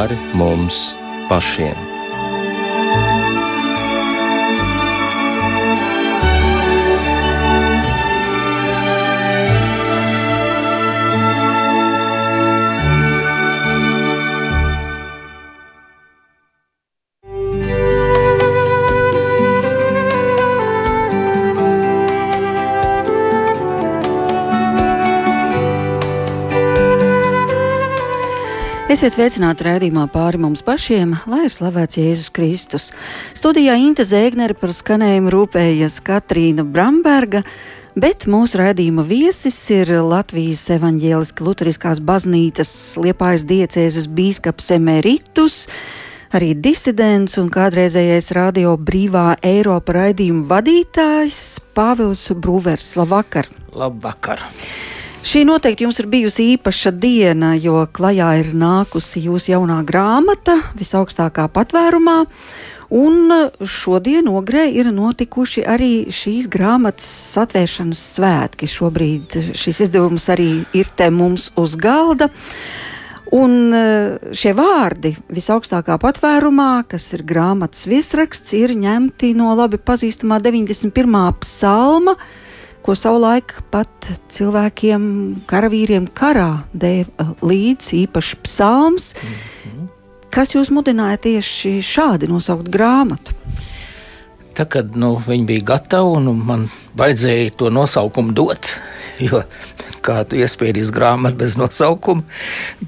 [0.00, 0.96] pāri mums
[1.28, 1.89] pašiem.
[29.00, 32.90] Esiet sveicināti raidījumā pāri mums pašiem, lai ir slavēts Jēzus Kristus.
[33.32, 37.40] Studijā Inte Zēgnere par skanējumu rūpējas Katrīna Bramberga,
[37.96, 45.62] bet mūsu raidījuma viesis ir Latvijas evaņģēliska luteriskās baznīcas Liepājas diecēzes bīskaps emeritus
[46.36, 51.40] arī disidents un kādreizējais radio brīvā Eiropa raidījuma vadītājs
[51.72, 52.98] Pāvils Brūvers.
[53.00, 53.48] Labvakar!
[53.72, 54.44] Labvakar!
[55.20, 61.44] Šī noteikti jums ir bijusi īpaša diena, jo klajā ir nākusi jūsu jaunā grāmata visaugstākā
[61.52, 62.22] patvērumā.
[62.90, 63.28] Un
[63.62, 68.66] šodien ogrē ir notikuši arī šīs grāmatas atvēršanas svētki.
[68.66, 72.30] Šobrīd šis izdevums arī ir te mums uz galda.
[73.36, 80.40] Un eh, šie vārdi visaugstākā patvērumā, kas ir grāmatas viesraksts, ir ņemti no labi pazīstamā
[80.42, 81.20] 91.
[81.44, 82.16] psalma,
[82.82, 85.02] ko savulaik pat cilvēkiem,
[85.50, 89.14] karavīriem karā deva līdzi īpašs psalms.
[89.14, 89.88] Mm -hmm.
[90.30, 93.34] Kas jūs mudināja tieši šādi nosaukt grāmatu?
[94.54, 98.66] Tā kā nu, viņi bija gatavi un man vajadzēja to nosaukumu dot,
[99.26, 99.42] jo
[100.04, 102.22] kādu iespiedīs grāmatu bez nosaukuma,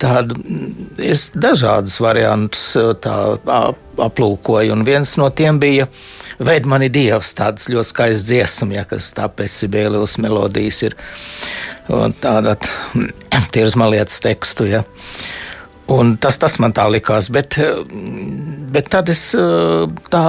[0.01, 0.39] tādu
[0.99, 3.17] es dažādas variantus tā
[4.01, 5.89] aplūkoju, un viens no tiem bija
[6.43, 10.97] Veid mani dievs, tāds ļoti skaists dziesma, ja, kas tāpēc Sibēlijos melodijas ir
[12.23, 12.57] tāda
[13.55, 14.67] tirzmalietas tekstu.
[14.71, 14.83] Ja.
[15.93, 17.59] Un tas, tas man tā likās, bet,
[18.73, 19.25] bet tad es
[20.13, 20.23] tā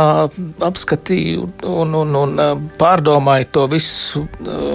[0.68, 4.26] apskatīju un, un, un pārdomāju to visu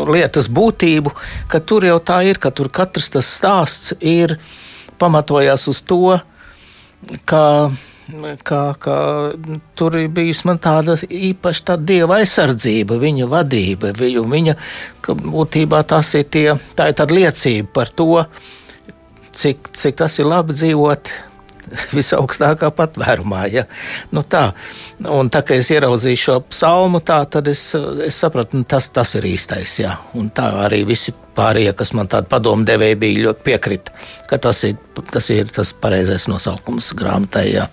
[0.08, 1.12] lietas būtību,
[1.50, 4.38] ka tur jau tā ir, ka tur katrs tas stāsts ir
[5.02, 6.16] pamatojās uz to,
[7.28, 7.42] ka
[8.42, 8.96] ka, ka
[9.76, 14.54] tur ir bijusi man tāda īpaša tāda dieva aizsardzība, viņa vadība, viņa, viņa
[15.04, 16.46] ka būtībā tas ir tie,
[16.78, 18.24] tā ir tāda liecība par to,
[19.36, 21.12] cik, cik tas ir labi dzīvot
[21.98, 23.44] visaugstākā patvērumā.
[23.52, 23.64] Ja?
[24.14, 24.50] Nu, tā.
[25.08, 27.70] Un tā kā es ieraudzīju šo psalmu, tā, tad es,
[28.04, 29.78] es sapratu, nu, tas, tas ir īstais.
[29.82, 29.98] Ja?
[30.18, 33.94] Un tā arī visi pārējie, kas man tādu padomu devēja, bija ļoti piekrita,
[34.30, 34.76] ka tas ir
[35.12, 37.46] tas, ir tas pareizais nosaukums grāmatai.
[37.52, 37.68] Ja?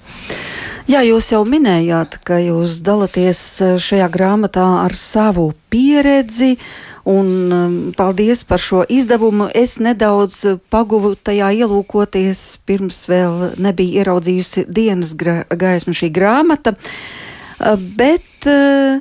[0.86, 3.40] Jā, jūs jau minējāt, ka jūs dalāties
[3.82, 6.56] šajā grāmatā ar savu pieredzi,
[7.06, 9.46] Un um, paldies par šo izdevumu.
[9.54, 10.40] Es nedaudz
[10.74, 16.74] paguvu tajā ielūkoties, pirms vēl nebija ieraudzījusi dienas gaismu šī grāmata.
[16.74, 18.98] Uh, bet uh,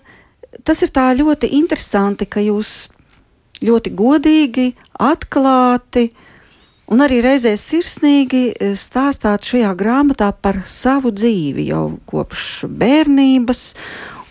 [0.68, 2.90] tas ir tā ļoti interesanti, ka jūs
[3.64, 4.68] ļoti godīgi,
[5.00, 6.10] atklāti
[6.92, 13.70] un arī reizē sirsnīgi uh, stāstāt šajā grāmatā par savu dzīvi jau kopš bērnības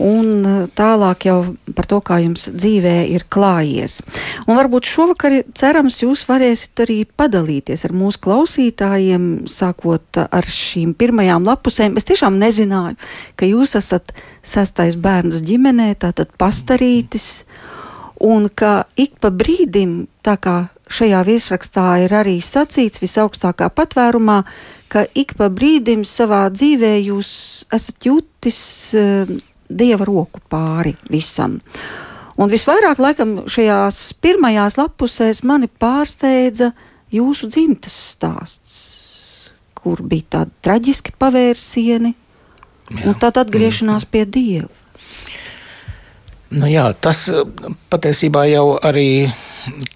[0.01, 1.37] un eh, tālāk jau
[1.75, 3.99] par to, kā jums dzīvē ir klājies.
[4.47, 11.45] Un varbūt šovakar, cerams, jūs varēsiet arī padalīties ar mūsu klausītājiem, sākot ar šīm pirmajām
[11.47, 11.97] lapusēm.
[11.99, 12.97] Es tiešām nezināju,
[13.37, 17.45] ka jūs esat sastais bērns ģimenē, tātad pastarītis,
[18.23, 20.57] un ka ik pa brīdim, tā kā
[20.93, 24.43] šajā virsrakstā ir arī sacīts visaugstākā patvērumā,
[24.91, 27.31] ka ik pa brīdim savā dzīvē jūs
[27.73, 28.59] esat jūtis
[28.99, 29.33] uh,
[29.69, 31.59] dieva roku pāri visam.
[32.39, 36.71] Un visvairāk, laikam, šajās pirmajās lapusēs mani pārsteidza
[37.13, 38.77] jūsu dzimtes stāsts,
[39.77, 42.13] kur bija tādi traģiski pavērsieni,
[42.89, 43.03] jā.
[43.05, 44.71] un tad atgriešanās pie dieva.
[46.53, 47.25] Nu jā, tas
[47.89, 49.29] patiesībā jau arī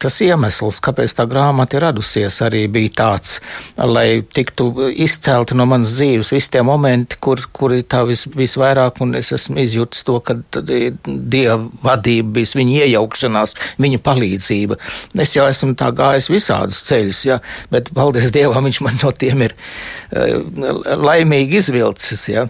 [0.01, 3.37] tas iemesls, kāpēc tā grāmata ir radusies, arī bija tāds,
[3.77, 9.01] lai tiktu izcelti no manas dzīves visi tie momenti, kur, kur ir tā vis, visvairāk,
[9.03, 14.79] un es esmu izjūtis to, ka dieva vadība bijis viņa iejaukšanās, viņa palīdzība.
[15.23, 17.39] Es jau esmu tā gājis visādus ceļus, ja,
[17.73, 22.47] bet paldies Dievam, viņš man no tiem ir uh, laimīgi izvilcis, ja,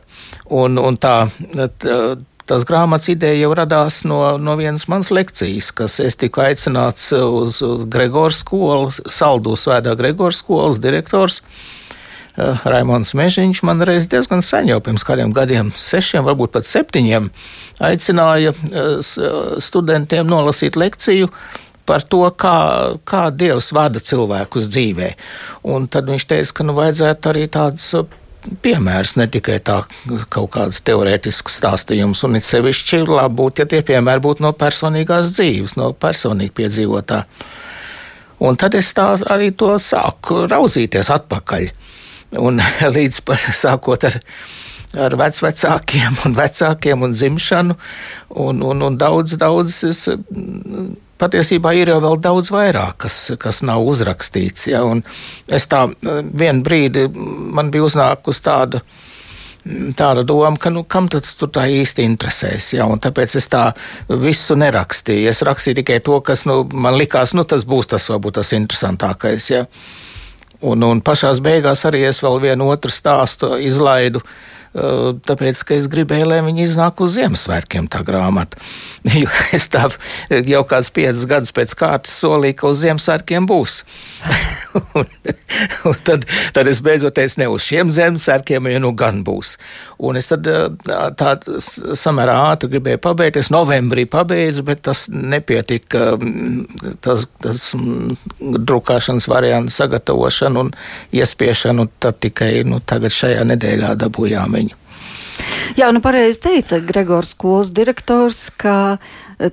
[0.54, 1.20] un, un tā,
[1.82, 2.02] tā
[2.48, 7.62] tās grāmatas ideja jau radās no, no vienas manas lekcijas, kas es tiku aicināts uz,
[7.66, 11.42] uz Gregors skolu, Saldū svētā Gregors skolas direktors.
[12.38, 17.32] Uh, Raimons Mežiņš man reiz diezgan sen, jau pirms kādiem gadiem, sešiem, varbūt pat septiņiem,
[17.82, 19.00] aicināja uh,
[19.64, 21.32] studentiem nolasīt lekciju
[21.88, 22.60] par to, kā,
[23.08, 25.12] kā Dievs vada cilvēkus dzīvē.
[25.72, 27.94] Un tad viņš teica, ka nu vajadzētu arī tādas
[28.64, 29.82] piemērs, ne tikai tā
[30.34, 32.24] kaut kāds teorētisks stāstījums.
[32.28, 37.24] Un it sevišķi labi būtu, ja tie piemēri būtu no personīgās dzīves, no personīgi piedzīvotā.
[38.48, 41.70] Un tad es tā arī to sāku raudzīties atpakaļ.
[42.44, 42.62] Un
[42.98, 43.22] līdz
[43.56, 44.22] sākot ar
[44.98, 47.76] ar vecākiem un vecākiem un dzimšanu,
[48.40, 50.06] un, un, un daudz, daudz es,
[51.20, 54.70] patiesībā ir jau vēl daudz vairāk, kas, kas nav uzrakstīts.
[54.72, 54.84] Ja,
[55.48, 58.84] es tā vienu brīdi man bija uznākusi tāda.
[59.68, 62.70] Tāda doma, ka nu, kam tas tur tā īsti interesēs.
[62.78, 63.66] Ja, tāpēc es tā
[64.08, 65.26] visu nerakstīju.
[65.28, 69.50] Es rakstīju tikai to, kas nu, man likās, nu, tas būs tas varbūt tas interesantākais.
[69.52, 69.66] Ja.
[70.64, 74.24] Un, un pašā beigās arī es vēl vienu otru stāstu izlaidu.
[74.74, 78.60] Tāpēc, ka es gribēju, lai viņi iznāk uz Ziemassvētkiem tā grāmata.
[79.18, 79.88] Jo es tā
[80.30, 83.80] jau kāds piecus gadus pēc kārtas solīju, ka uz Ziemassvētkiem būs.
[85.00, 85.08] un,
[85.88, 89.56] un tad, tad es beidzot teicu, ne uz šiem Ziemassvētkiem, jo nu gan būs.
[89.98, 90.46] Un es tad
[91.18, 91.32] tā
[91.98, 93.40] samērā ātri gribēju pabeigt.
[93.40, 96.12] Es novembrī pabeidzu, bet tas nepietika.
[97.02, 97.70] Tas, tas
[98.42, 100.74] drukāšanas variantu sagatavošana un
[101.16, 104.67] iespiešana, un tad tikai nu, tagad šajā nedēļā dabūjām viņu.
[105.76, 108.98] Jā, nu pareizi teica Gregors skolas direktors, ka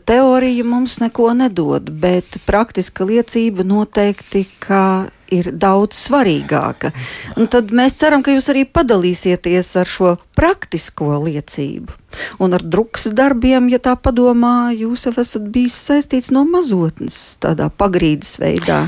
[0.06, 4.84] teorija mums neko nedod, bet praktiska liecība noteikti, ka
[5.32, 6.92] ir daudz svarīgāka.
[7.40, 11.98] Un tad mēs ceram, ka jūs arī padalīsieties ar šo praktisko liecību.
[12.44, 17.70] Un ar drukas darbiem, ja tā padomā, jūs jau esat bijis saistīts no mazotnes, tādā
[17.74, 18.84] pagrīdes veidā.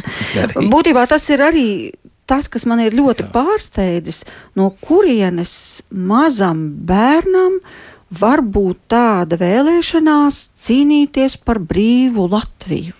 [0.54, 1.68] Būtībā tas ir arī
[2.26, 3.32] tas, kas man ir ļoti Jā.
[3.34, 4.24] pārsteidzis,
[4.58, 7.60] no kurienes mazam bērnam
[8.20, 12.94] var būt tāda vēlēšanās cīnīties par brīvu Latviju.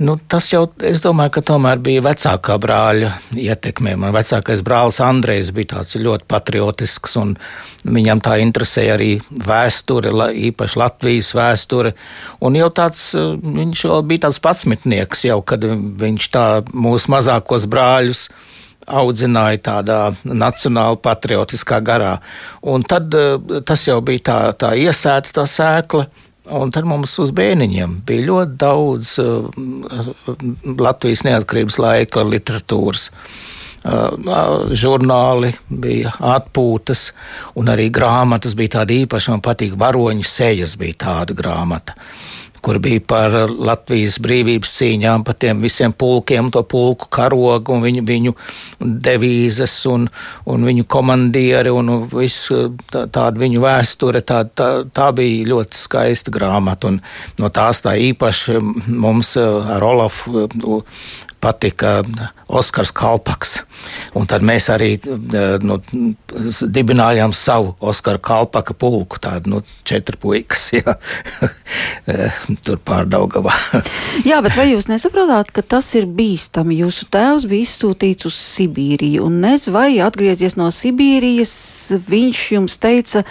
[0.00, 3.98] Nu, tas jau, es domāju, ka tomēr bija vecākā brāļa ietekmē.
[4.00, 7.34] Man vecākais brālis Andrejs bija tāds ļoti patriotisks, un
[7.84, 10.14] viņam tā interesēja arī vēsture,
[10.48, 11.92] īpaši Latvijas vēsture.
[12.40, 18.24] Un jau tāds, viņš vēl bija tāds patsmitnieks, jau kad viņš tā mūsu mazākos brāļus
[18.88, 22.16] audzināja tādā nacionāli patriotiskā garā.
[22.64, 23.12] Un tad
[23.68, 26.08] tas jau bija tā, tā iesēta tā sēkla,
[26.50, 29.46] Un tad mums uz bērniņiem bija ļoti daudz uh,
[30.78, 33.10] Latvijas neatkarības laika literatūras.
[33.80, 37.06] Uh, žurnāli bija atpūtas,
[37.56, 39.32] un arī grāmatas bija tāda īpaša.
[39.36, 41.96] Man patīk, varoņu sejas bija tāda grāmata.
[41.96, 42.29] Uh,
[42.62, 48.04] kur bija par Latvijas brīvības cīņām, par tiem visiem pulkiem, to pulku karogu un viņu,
[48.08, 48.34] viņu
[48.80, 50.06] devīzes un,
[50.50, 54.24] un viņu komandieri un visu tā, tādu viņu vēsture.
[54.26, 57.00] Tā, tā, tā bija ļoti skaista grāmata un
[57.40, 60.46] no tās tā īpaši mums ar Olafu
[61.40, 62.02] patika
[62.48, 63.60] Oskars Kalpaks.
[64.14, 64.92] Un tad mēs arī
[65.64, 65.78] nu,
[66.60, 70.68] dibinājām savu Oskara Kalpaka pulku, tādu nu, četru puikas,
[72.58, 73.54] tur pārdaugavā.
[74.30, 76.80] jā, bet vai jūs nesaprotat, ka tas ir bīstami?
[76.82, 81.54] Jūsu tēvs bija izsūtīts uz Sibīriju, un nez vai atgriezies no Sibīrijas,
[82.10, 83.24] viņš jums teica,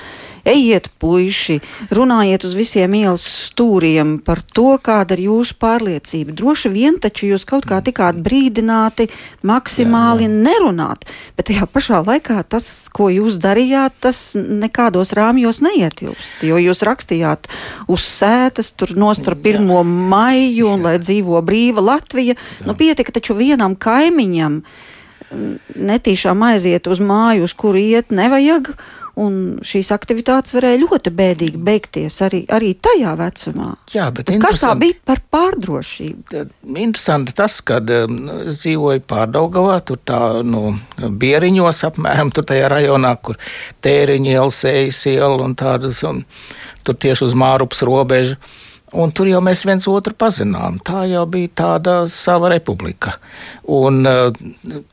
[0.47, 1.59] Ejiet, puiši,
[1.95, 6.35] runājiet uz visiem ielas stūriem par to, kāda ir jūsu pārliecība.
[6.37, 9.09] Droši vien taču jūs kaut kā tikāt brīdināti
[9.47, 10.41] maksimāli jā, jā.
[10.49, 16.83] nerunāt, bet tajā pašā laikā tas, ko jūs darījāt, tas nekādos rāmjos neietilpst, jo jūs
[16.87, 17.49] rakstījāt
[17.89, 22.35] uz sētas, tur nostar pirmo maiju un lai dzīvo brīva Latvija.
[22.35, 22.67] Jā.
[22.67, 24.61] Nu, pietika taču vienam kaimiņam
[25.89, 28.71] netīšām aiziet uz māju, uz kuru iet nevajag,
[29.19, 29.33] un
[29.65, 33.69] šīs aktivitātes varēja ļoti bēdīgi beigties arī, arī tajā vecumā.
[33.93, 36.45] Jā, bet, bet kas tā bija par pārdrošību?
[36.69, 43.39] Interesanti tas, kad es dzīvoju pārdaugavā, tur tā, nu, bieriņos apmēram, tur tajā rajonā, kur
[43.85, 46.23] tēriņi iela, sējas iela un tādas, un
[46.87, 48.39] tur tieši uz Mārupas robeža.
[48.97, 50.79] Un tur jau mēs viens otru pazinām.
[50.85, 53.13] Tā jau bija tāda sava republika.
[53.69, 54.39] Un eh,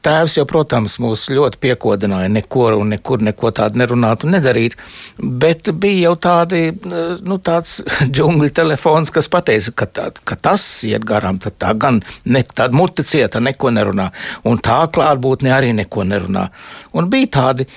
[0.04, 4.76] tēvs jau, protams, mūs ļoti piekodināja neko un nekur neko tādu nerunāt un nedarīt.
[5.16, 7.78] Bet bija jau tādi, eh, nu, tāds
[8.18, 12.76] džungļu telefons, kas pateica, ka, tā, ka tas iet garām, tad tā gan ne, tāda
[12.76, 14.10] mute cieta, neko nerunā.
[14.44, 16.50] Un tā klātbūtne arī neko nerunā.
[16.96, 17.68] Un bija tādi,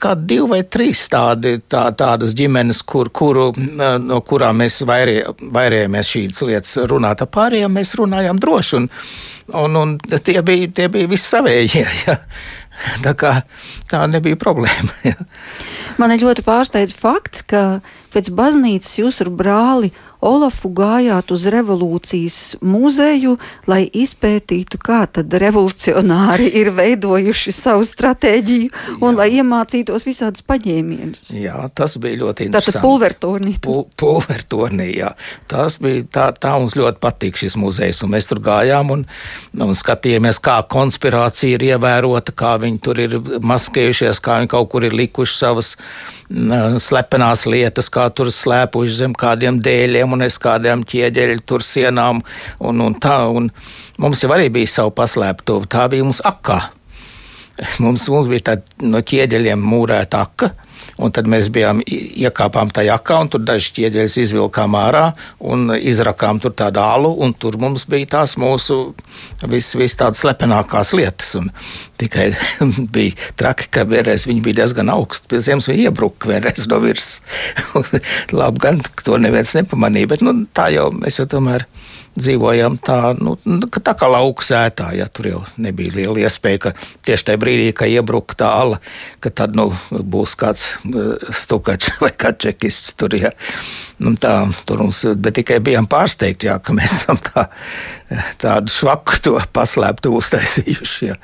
[0.00, 5.44] kā divi vai trīs tādi, tā, tādas ģimenes, kur, kuru, eh, no kurām mēs vairāk
[5.66, 8.78] vairējamies šīs lietas runāt ar pārējiem, mēs runājām droši.
[8.80, 8.88] Un,
[9.62, 9.96] un, un
[10.26, 11.86] tie bija, tie bija visi savējie.
[12.06, 12.20] Ja.
[13.00, 13.30] Tā kā
[13.88, 14.92] tā nebija problēma.
[15.00, 15.14] Ja.
[15.96, 17.78] Man ļoti pārsteidz fakts, ka
[18.16, 19.92] pēc baznīcas jūs ar brāli
[20.24, 23.36] Olafu gājāt uz revolūcijas muzeju,
[23.68, 29.16] lai izpētītu, kā tad revolucionāri ir veidojuši savu stratēģiju un jā.
[29.20, 31.34] lai iemācītos visādus paņēmienus.
[31.36, 32.78] Jā, tas bija ļoti interesanti.
[32.78, 33.54] Tātad pulvertornī.
[33.62, 35.12] Pul pulvertornī, jā.
[35.52, 39.04] Tas bija, tā, tā mums ļoti patīk šis muzejs, un mēs tur gājām un,
[39.60, 44.88] un skatījāmies, kā konspirācija ir ievērota, kā viņi tur ir maskējušies, kā viņi kaut kur
[44.88, 50.84] ir likuši savas uh, slepenās lietas, kā tur slēpuši zem kādiem dēļiem un es kādiem
[50.86, 52.22] ķieģeļu tur sienām
[52.60, 53.18] un, un tā.
[53.28, 53.50] Un
[54.02, 56.60] mums jau arī bija savu paslēptuvu, tā bija mums akā.
[57.80, 60.50] Mums, mums bija tāda no ķieģeļiem mūrēta aka,
[61.02, 65.04] un tad mēs bijām iekāpām tajā akā, un tur daži ķieģeļus izvilkām ārā
[65.44, 68.78] un izrakām tur tādu alu, un tur mums bija tās mūsu
[69.52, 71.34] vis, vis tādas slepenākās lietas.
[71.40, 71.50] Un
[72.00, 72.30] tikai
[72.94, 77.22] bija traki, ka vienreiz viņi bija diezgan augsti, pie zemes viņi iebruka vienreiz no virsmas.
[78.36, 81.66] Labi, gan to neviens nepamanīja, bet nu, tā jau mēs jau tomēr
[82.16, 83.36] dzīvojam tā, nu,
[83.76, 84.90] tā kā lauku sētā.
[84.96, 86.72] Ja, tur jau nebija liela iespēja, ka
[87.06, 88.80] tieši tajā brīdī, kad iebruka tā ala,
[89.24, 93.16] ka tad nu, būs kāds eh, stukačs vai kačekists tur.
[93.16, 93.32] Ja.
[94.02, 97.46] Nu, tā, tur mums, bet tikai bijām pārsteigti, jā, ka mēs esam tā,
[98.40, 101.08] tādu švaku to paslēptu uztaisījuši.
[101.10, 101.16] Jā.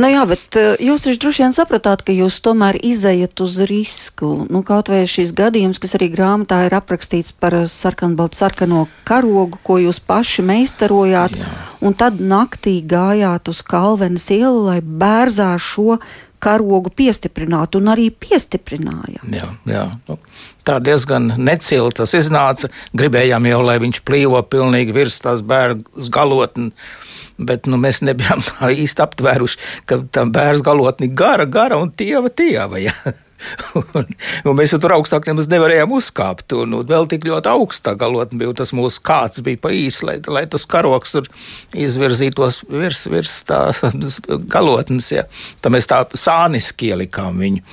[0.00, 4.32] Nu jā, bet eh, jūs taču droši vien sapratāt, ka jūs tomēr izējat uz risku.
[4.50, 9.78] Nu, kaut vai šis gadījums, kas arī grāmatā ir aprakstīts par sarkanbaltu sarkano karogu, ko
[9.82, 11.50] jūs paši meistarojāt, Jā.
[11.84, 15.98] un tad naktī gājāt uz Kalvenes ielu, lai bērzā šo
[16.44, 19.24] karogu piestiprinātu, un arī piestiprinājāt.
[19.32, 19.84] Jā, jā.
[20.08, 20.18] Nu,
[20.66, 22.68] tā diezgan necili tas iznāca.
[22.96, 26.76] Gribējām jau, lai viņš plīvo pilnīgi virs tās bērnu galotnes.
[27.34, 32.30] Bet nu, mēs nebijām tā īsti aptvēruši, ka tam bērnu galotni gara, gara un tieva,
[32.30, 32.78] tieva.
[32.78, 32.94] Ja?
[33.80, 34.12] un,
[34.44, 36.56] un mēs tur augstāk nemaz nevarējām uzkāpt.
[36.58, 40.18] Un, un vēl tik ļoti augstā galotnē bija tas mūsu kāds, bija pa īsi, lai,
[40.28, 41.28] lai tas karoks tur
[41.74, 43.66] izvirzītos virs, virs tā
[44.54, 45.12] galotnes.
[45.14, 45.28] Ja.
[45.64, 47.64] Tā mēs tā sāniski ielikām viņu.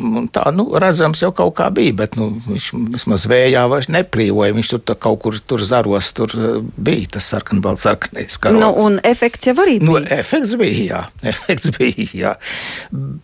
[0.00, 4.54] Un tā, nu, redzams, jau kaut kā bija, bet nu, viņš vismaz vējā vairs neplīvoja.
[4.56, 8.62] Viņš tur kaut kur tur zaros, tur uh, bija tas sarkanbalts, sarkanais karoks.
[8.62, 10.06] Nu, un efekts jau arī nu, bija.
[10.06, 11.02] Nu, efekts bija, jā.
[11.34, 12.32] Efekts bija, jā.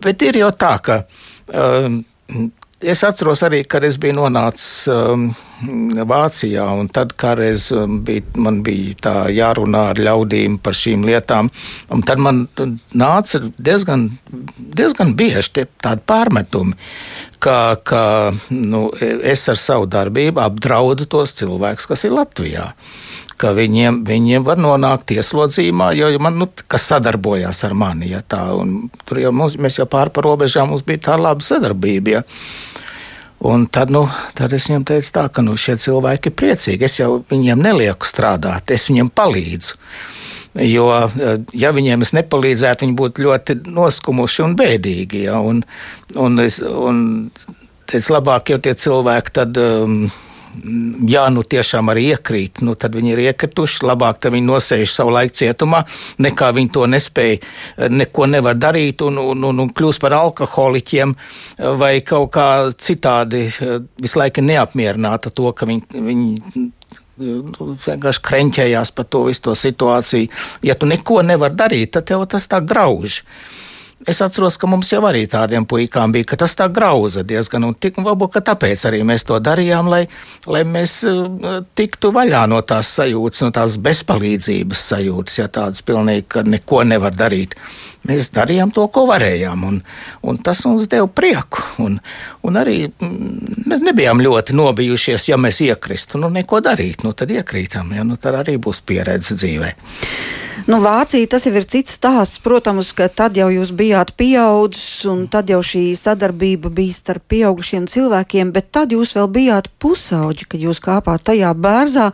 [0.04, 1.00] Bet ir jau tā, ka
[2.80, 5.28] es atceros arī, kad es biju nonācis um,
[6.06, 11.48] Vācijā, un tad kādreiz um, bija, man bija tā jārunā ar ļaudīm par šīm lietām,
[12.06, 12.44] tad man
[12.92, 14.10] nāca diezgan,
[14.58, 16.76] diezgan bieži tādi pārmetumi,
[17.40, 18.02] ka, ka
[18.50, 22.70] nu, es ar savu darbību apdraudu tos cilvēkus, kas ir Latvijā
[23.40, 28.10] ka viņiem, viņiem var nonākt ieslodzījumā, jo man, nu, kas sadarbojās ar mani.
[28.14, 28.46] Ja, tā,
[29.04, 32.16] tur jau mums, mēs jau pāri par robežām, mums bija tā laba sadarbība.
[32.16, 32.24] Ja.
[33.46, 36.88] Un tad, nu, tad es viņam teicu, tā, ka nu, šie cilvēki ir priecīgi.
[36.88, 39.76] Es jau viņiem nelieku strādāt, es viņiem palīdzu.
[40.64, 40.86] Jo,
[41.52, 45.26] ja viņiem es nepalīdzētu, viņi būtu ļoti noskumuši un bēdīgi.
[45.26, 45.60] Ja, un,
[46.16, 47.28] un, es, un
[47.84, 49.60] teicu, labāk jau tie cilvēki tad.
[49.60, 50.06] Um,
[51.08, 53.84] ja nu tiešām arī iekrīt, nu, tad viņi ir iekrituši.
[53.86, 55.82] Labāk, ka viņi nosēž savu laiku cietumā,
[56.22, 57.40] nekā viņi to nespēja,
[57.92, 61.14] neko nevar darīt un, un, un, un kļūst par alkoholiķiem
[61.80, 63.46] vai kaut kā citādi
[64.02, 66.66] visu laiku neapmierināta to, ka viņi, viņi
[67.16, 70.30] nu, vienkārši krenķējās par to visu to situāciju.
[70.66, 73.22] Ja tu neko nevar darīt, tad tev tas tā grauž.
[74.04, 77.72] Es atceros, ka mums jau arī tādiem puikām bija, ka tas tā grauza diezgan, un
[77.80, 80.02] tik, varbūt tāpēc arī mēs to darījām, lai,
[80.52, 86.26] lai mēs uh, tiktu vaļā no tās sajūtas, no tās bezpalīdzības sajūtas, ja tādas pilnīgi,
[86.28, 87.56] ka neko nevar darīt.
[88.06, 89.80] Mēs darījām to, ko varējām, un,
[90.28, 91.64] un tas mums deva prieku.
[91.82, 91.96] Un,
[92.44, 97.32] un arī mm, mēs nebijām ļoti nobijušies, ja mēs iekristu, nu neko darīt, nu tad
[97.32, 99.72] iekrītam, ja nu tad arī būs pieredze dzīvē.
[100.66, 102.40] Nu, Vācija tas jau ir cits stāsts.
[102.42, 107.86] Protams, ka tad jau jūs bijāt pieaudzis, un tad jau šī sadarbība bija starp pieaugušiem
[107.86, 112.08] cilvēkiem, bet tad jūs vēl bijāt pusauģi, kad jūs kāpāt tajā bērzā.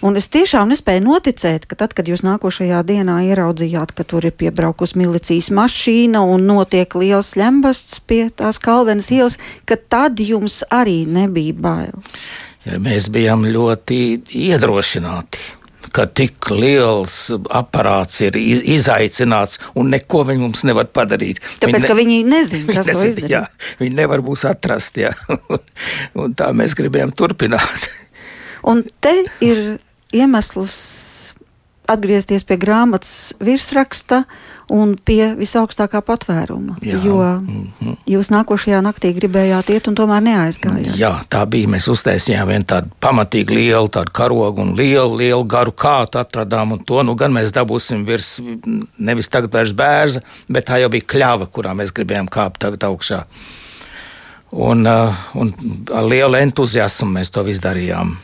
[0.00, 4.32] Un es tiešām nespēju noticēt, ka tad, kad jūs nākošajā dienā ieraudzījāt, ka tur ir
[4.32, 9.36] piebraukusi milicijas mašīna un notiek liels lembasts pie tās kalvenes ielas,
[9.68, 12.00] ka tad jums arī nebija bail.
[12.64, 14.00] Ja, mēs bijām ļoti
[14.40, 15.59] iedrošināti
[15.94, 17.16] ka tik liels
[17.56, 21.40] aparāts ir izaicināts un neko viņi mums nevar padarīt.
[21.62, 23.34] Tāpēc, viņi ne, ka viņi nezina, kas nezin, to izdarīt.
[23.34, 25.12] Jā, viņi nevar mūs atrast, jā.
[26.20, 27.90] un tā mēs gribējām turpināt.
[28.70, 29.64] un te ir
[30.14, 30.78] iemesls
[31.90, 34.24] atgriezties pie grāmatas virsraksta
[34.70, 36.76] un pie visaugstākā patvēruma.
[36.82, 36.98] Jā.
[37.04, 37.96] Jo mm -hmm.
[38.06, 40.96] jūs nākošajā naktī gribējāt iet un tomēr neaizgājāt.
[40.98, 41.68] Jā, tā bija.
[41.68, 46.72] Mēs uztaisījām vienu tādu pamatīgi lielu tādu karogu un lielu, lielu garu kātu atradām.
[46.72, 48.40] Un to nu gan mēs dabūsim virs
[48.98, 53.24] nevis tagad vairs bērza, bet tā jau bija kļava, kurā mēs gribējām kāpt tagad augšā.
[54.50, 55.54] Un, uh, un
[55.94, 58.16] ar lielu entuziasmu mēs to izdarījām.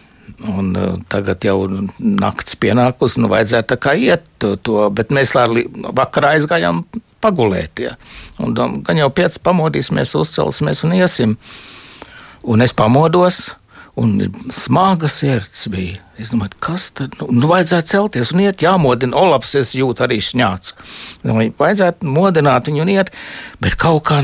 [0.50, 1.56] Un, uh, tagad jau
[1.99, 6.83] naktis pienākusi, nu vajadzētu tā kā iet to, bet mēs vakarā aizgājām
[7.25, 7.83] pagulēt.
[7.83, 7.95] Ja.
[8.38, 11.37] Un, um, gan jau pieci pamodīsimies, uzcelsimies un iesim.
[12.47, 13.49] Un es pamodos,
[13.96, 16.02] un smaga sirds bija.
[16.20, 19.16] Es domāju, kas tad nu, nu, vajadzētu celties un iet, jāmodina.
[19.20, 20.74] Olaps, es jūtu arī šņāts.
[21.24, 23.12] Domāju, vajadzētu modināt viņu un iet,
[23.60, 24.22] bet kaut kā,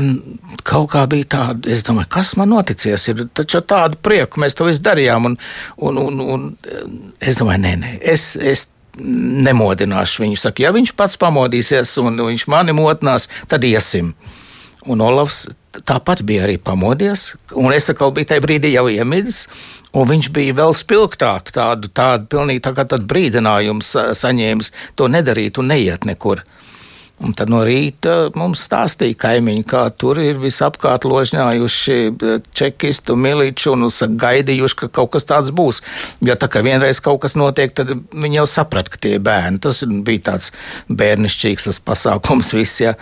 [0.65, 3.07] kaut kā bija tāda, es domāju, kas man noticies.
[3.09, 5.31] Ir taču tādu prieku mēs to visu darījām.
[5.31, 5.39] Un,
[5.89, 6.47] un, un, un
[7.21, 10.37] es domāju, nē, nē, es, es nemodināšu viņu.
[10.37, 14.13] Saka, ja viņš pats pamodīsies un viņš mani modinās, tad iesim.
[14.91, 15.45] Un Olavs
[15.87, 19.47] tāpat bija arī pamodies, un es atkal biju tajā brīdī jau iemidzis,
[19.95, 23.85] un viņš bija vēl spilgtāk, tādu, tādu pilnīgi tā kā brīdinājumu
[24.19, 26.43] saņēmis, to nedarīt un neiet nekur.
[27.21, 31.97] Un tad no rīta mums stāstīja kaimiņi, kā tur ir visapkārt ložņājuši
[32.57, 33.85] čekistu miliču un
[34.19, 35.83] gaidījuši, ka kaut kas tāds būs.
[36.25, 39.61] Jo tā kā vienreiz kaut kas notiek, tad viņi jau saprat, ka tie ir bērni.
[39.63, 40.51] Tas bija tāds
[40.89, 42.95] bērnišķīgs tas pasākums viss, ja.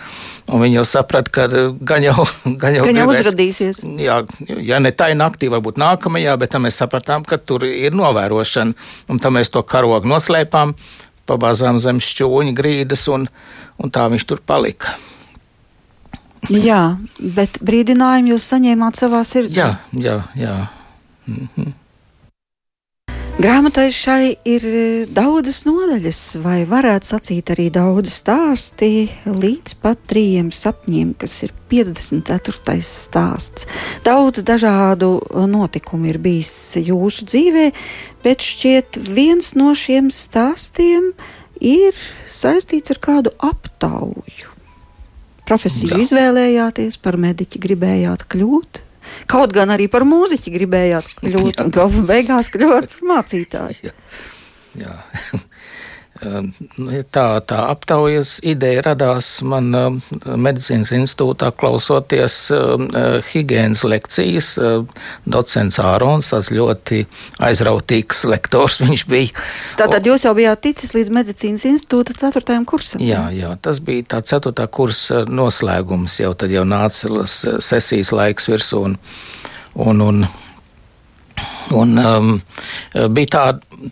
[0.52, 1.48] Un viņi jau saprat, ka
[1.90, 3.80] gan jau, gan jau, gan jau uzradīsies.
[4.02, 4.22] Jā,
[4.60, 8.76] ja ne tā ir naktī, varbūt nākamajā, bet tam mēs sapratām, ka tur ir novērošana.
[9.08, 10.76] Un tam mēs to karogu noslēpām
[11.28, 13.28] pabāzām zem šķūņa grīdas, un,
[13.78, 14.96] un tā viņš tur palika.
[16.50, 19.60] Jā, bet brīdinājumu jūs saņēmāt savā sirdī.
[19.60, 20.56] Jā, jā, jā.
[21.30, 21.81] Mhm.
[23.40, 30.50] Grāmatai šai ir e, daudzas nodaļas, vai varētu sacīt arī daudz stāsti līdz pat trījiem
[30.52, 32.76] sapņiem, kas ir 54.
[32.84, 33.64] stāsts.
[34.04, 35.14] Daudz dažādu
[35.48, 37.66] notikumu ir bijis jūsu dzīvē,
[38.20, 41.14] bet šķiet viens no šiem stāstiem
[41.56, 41.96] ir
[42.28, 44.52] saistīts ar kādu aptauju.
[45.48, 46.04] Profesiju Jā.
[46.04, 48.84] izvēlējāties, par mediķi gribējāt kļūt.
[49.30, 53.90] Kaut gan arī par mūziķi gribējāt kļūt, un galu beigās kļūt par mācītāju.
[53.90, 53.96] Jā.
[54.82, 54.96] Jā.
[56.22, 59.98] Ehm, nu, tā, tā aptaujas ideja radās man ehm,
[60.38, 62.88] medicīnas institūtā, klausoties ehm,
[63.32, 64.52] higiēnas lekcijas.
[65.26, 67.02] Docents Ārons, tas ļoti
[67.42, 69.46] aizrautīgs lektors viņš bija.
[69.80, 73.02] Tātad jūs jau bijāt ticis līdz medicīnas institūta ceturtajam kursam?
[73.02, 78.82] Jā, jā, tas bija tā ceturtā kursa noslēgums, jau tad jau nāca sesijas laiks virsū.
[78.82, 78.96] Un,
[79.74, 80.24] un, un,
[81.72, 82.32] Un, um,
[83.14, 83.44] bija tā,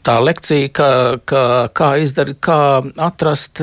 [0.04, 0.88] tā lekcija, ka,
[1.24, 1.42] ka,
[1.76, 2.58] kā, izdarīt, kā
[3.00, 3.62] atrast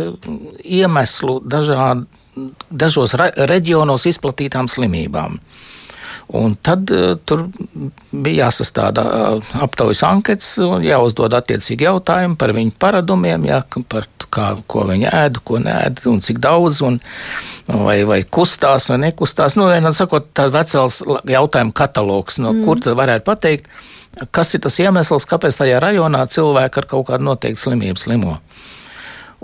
[0.64, 2.06] iemeslu dažād,
[2.70, 5.40] dažos re, reģionos izplatītām slimībām.
[6.36, 7.46] Un tad uh, tur
[8.12, 10.50] bija jāsastāda uh, aptaujas anketas,
[10.84, 15.78] jāuzdod attiecīgi jautājumi par viņu paradumiem, jā, par kā, ko viņi ēd, ko nē,
[16.12, 17.00] un cik daudz, un
[17.68, 19.56] vai, vai kustās vai nekustās.
[19.56, 21.00] Nu, vienā sakot, tāds vecels
[21.32, 22.68] jautājumu katalogs, no mm.
[22.68, 23.72] kur tad varētu pateikt,
[24.36, 28.38] kas ir tas iemesls, kāpēc tajā rajonā cilvēki ar kaut kādu noteiktu slimību slimo.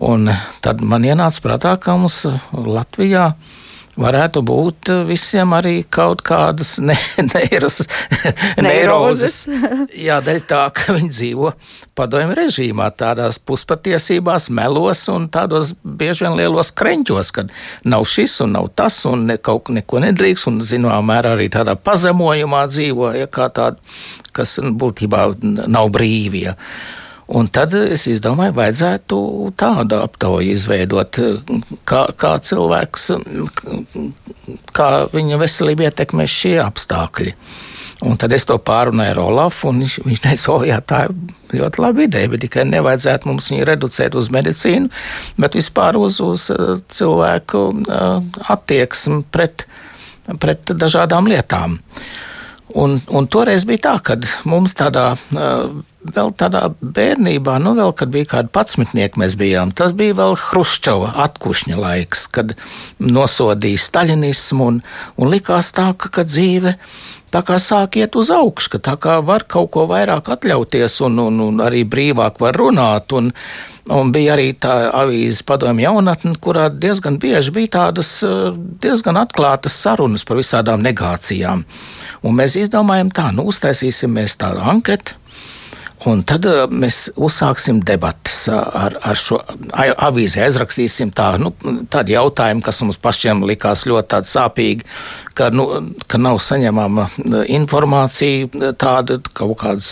[0.04, 0.28] Un
[0.66, 3.63] tad man ienāca prātā, ka mums Latvijā ir
[4.00, 6.96] varētu būt visiem arī kaut kādas ne,
[7.28, 7.82] neiras,
[8.62, 9.44] neirozes.
[9.98, 11.54] Jā, dēļ tā, ka viņi dzīvo
[11.98, 17.54] padomju režīmā, tādās puspatiesībās, melos un tādos bieži vien lielos kreņķos, kad
[17.86, 21.78] nav šis un nav tas un ne, kaut neko nedrīkst un zināmā mērā arī tādā
[21.78, 23.80] pazemojumā dzīvo, ja kā tāda,
[24.34, 25.30] kas būtībā
[25.70, 26.50] nav brīvie.
[26.54, 26.58] Ja.
[27.32, 29.18] Un tad es izdomāju, vajadzētu
[29.60, 31.20] tādu aptauju izveidot,
[31.88, 33.12] kā, kā cilvēks,
[34.76, 37.36] kā viņa veselību ietekmē šie apstākļi.
[38.04, 41.62] Un tad es to pārunāju ar Olafu, un viņš, viņš teica, o, jā, tā ir
[41.62, 44.92] ļoti laba ideja, bet tikai nevajadzētu mums viņu reducēt uz medicīnu,
[45.40, 46.50] bet vispār uz, uz
[46.98, 47.64] cilvēku
[48.52, 49.64] attieksmi pret,
[50.44, 51.80] pret dažādām lietām.
[52.74, 54.16] Un, un toreiz bija tā, ka
[54.50, 55.12] mums tādā
[56.04, 59.72] vēl tādā bērnībā, nu, vēl, kad bija kādi patsmitnieki, mēs bijām.
[59.76, 62.56] Tas bija vēl Hruščova atkušņa laiks, kad
[63.00, 64.80] nosodīja staļinismu un,
[65.18, 66.76] un likās tā, ka, ka dzīve
[67.34, 71.20] tā kā sāk iet uz augšu, ka tā kā var kaut ko vairāk atļauties un,
[71.26, 73.16] un, un arī brīvāk var runāt.
[73.18, 73.32] Un,
[73.94, 78.14] un bija arī tā avīze padomju jaunatne, kurā diezgan bieži bija tādas
[78.84, 81.66] diezgan atklātas sarunas par visādām negācijām.
[82.24, 85.18] Un mēs izdomājam tā, nu uztaisīsim mēs tādu anketu
[86.10, 89.38] Un tad uh, mēs uzsāksim debatas ar, ar šo
[89.72, 90.42] avīzi.
[90.44, 91.54] Aizrakstīsim tā, nu,
[91.92, 94.84] tādu jautājumu, kas mums pašiem likās ļoti sāpīgi,
[95.38, 95.66] ka, nu,
[96.08, 97.08] ka nav saņemama
[97.52, 99.92] informācija, tāda kaut kādas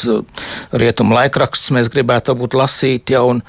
[0.72, 3.42] rietumu laikrakstus mēs gribētu būt lasīt, ja, un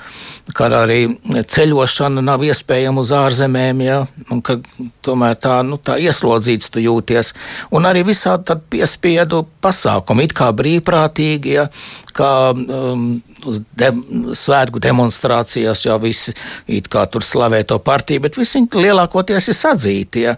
[0.57, 1.01] ka arī
[1.33, 3.99] ceļošana nav iespējama uz ārzemēm, ja,
[4.33, 4.59] un ka
[5.05, 7.35] tomēr tā, nu, tā ieslodzīts tu jūties.
[7.75, 11.69] Un arī visādi piespiedu pasākumi, it kā brīvprātīgi, ja,
[12.17, 13.07] kā um,
[13.49, 13.91] uz de,
[14.39, 16.35] svētku demonstrācijās jau visi
[16.71, 20.25] it kā tur slavē to partiju, bet visi lielākoties ir sadzīti.
[20.27, 20.37] Ja.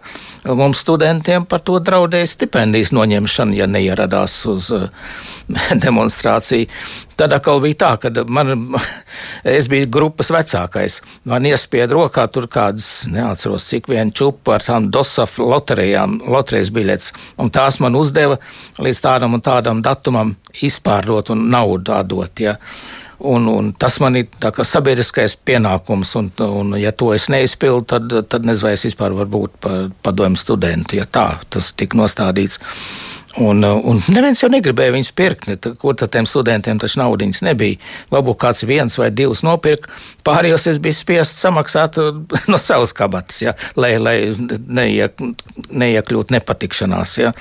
[0.48, 4.88] Mums studentiem par to draudēja stipendijas noņemšana, ja neieradās uz uh,
[5.84, 6.68] demonstrāciju.
[7.14, 8.74] Tad atkal bija tā, ka man,
[9.58, 10.98] es biju grupas vecākais.
[11.30, 17.14] Man iespieda rokā tur kādas, neatceros, cik vienu čupu ar tām DOSAF loterijām, loterijas biļetes.
[17.42, 18.40] Un tās man uzdeva
[18.82, 22.42] līdz tādam un tādam datumam izpārdot un naudu atdot.
[22.42, 22.58] Ja.
[23.18, 24.26] Un, un tas man ir
[24.66, 29.30] sabiedriskais pienākums, un, un ja to es neizpildu, tad, tad nezinu, vai es vispār varu
[29.30, 32.58] būt par padomu studentu, ja tā tas tika nostādīts.
[33.36, 35.48] Un, uh, un neviens jau negribēja viņus pirkt.
[35.50, 37.80] Ne, kur tad tiem studentiem taču naudas nebija?
[38.12, 39.90] Varbūt kāds viens vai divs nopirka,
[40.26, 42.20] pārējos es biju spiests samaksāt uh,
[42.52, 45.18] no savas kabatas, ja, lai, lai neiek,
[45.70, 47.16] neiekļūtu nepatikšanās.
[47.18, 47.32] Ja.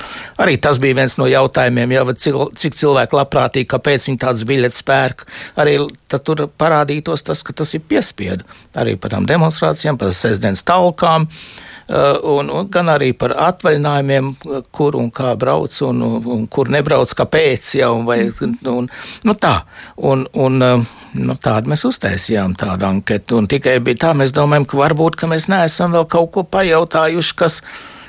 [0.41, 5.27] Arī tas bija viens no jautājumiem, ja, cik cilvēki labprātīgi, kāpēc viņi tādas biļetes pērk.
[5.61, 5.77] Arī
[6.13, 11.29] tur parādītos tas, ka tas ir piespiedu arī par tām demonstrācijām, par sestdienas talkām.
[11.29, 14.29] Uh, un, un gan arī par atvaļinājumiem,
[14.71, 16.01] kur un kā brauc, un,
[16.35, 17.73] un kur nebrauc, kāpēc.
[17.79, 18.89] Ja, un, vai, un,
[19.27, 19.55] nu tā,
[19.97, 20.85] un, un, eh,
[21.19, 23.41] nu, tādu mēs uztaisījām, tādu anketu.
[23.49, 27.61] Tikai bija tā, mēs domājam, ka varbūt ka mēs neesam vēl kaut ko pajautājuši, kas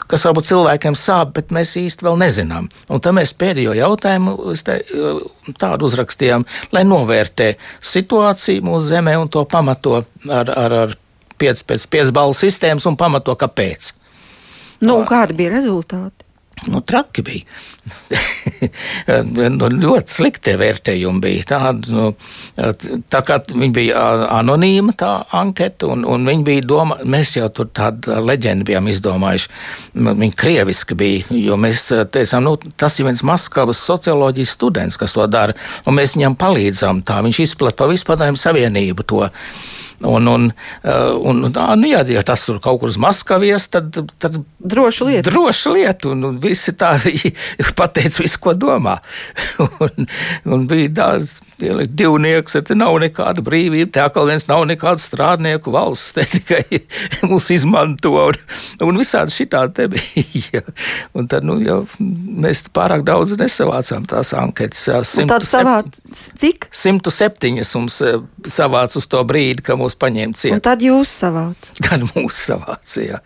[0.05, 2.67] kas varbūt cilvēkiem sāp, bet mēs īsti vēl nezinām.
[2.93, 6.45] Un tad mēs pēdējo jautājumu te, eh, tādu uzrakstījām,
[6.77, 9.97] lai novērtē situāciju mūsu zemē un to pamato
[10.29, 10.95] ar, ar, ar
[11.45, 13.93] 5 pēc 5 balvu sistēmas un pamato, kāpēc.
[14.85, 16.25] Nu, kādi bija rezultāti?
[16.67, 17.41] Nu, traki bija.
[19.59, 21.43] nu, ļoti slikti vērtējumi bija.
[21.51, 22.13] Tādi, nu,
[23.13, 24.05] tā kā viņi bija
[24.39, 29.53] anonīma, tā anketa, un, un viņi bija domā, mēs jau tur tādu leģendu bijām izdomājuši.
[30.09, 35.27] Viņi krieviski bija, jo mēs teicām, nu, tas ir viens Maskavas socioloģijas students, kas to
[35.29, 37.05] dara, un mēs viņam palīdzām.
[37.05, 39.27] Tā viņš izplat pa vispārējumu savienību to.
[40.03, 40.49] Un, un,
[40.83, 45.31] un, un nu, jā, ja tas tur kaut kur uz Maskavijas, tad, tad droši lieta.
[45.31, 46.97] Droši lieta, un, un visi tā
[47.79, 48.99] pateica visu, ko domā.
[49.87, 50.09] un,
[50.51, 50.91] un bija
[51.61, 56.81] tāds divnieks, te nav nekāda brīvība, te atkal viens nav nekāda strādnieku valsts, te tikai
[57.31, 58.41] mūs izmanto, un,
[58.89, 60.65] un visādi šitā te bija.
[61.15, 64.87] un tad, nu, jau mēs pārāk daudz nesavācām tās anketas.
[65.31, 66.69] Tad savāc cik?
[66.75, 68.01] 107 mums
[68.51, 70.57] savāc uz to brīdi, ka mūs paņēma ciet.
[70.57, 71.73] Un tad jūs savāc?
[71.85, 73.21] Gan mūsu savācija.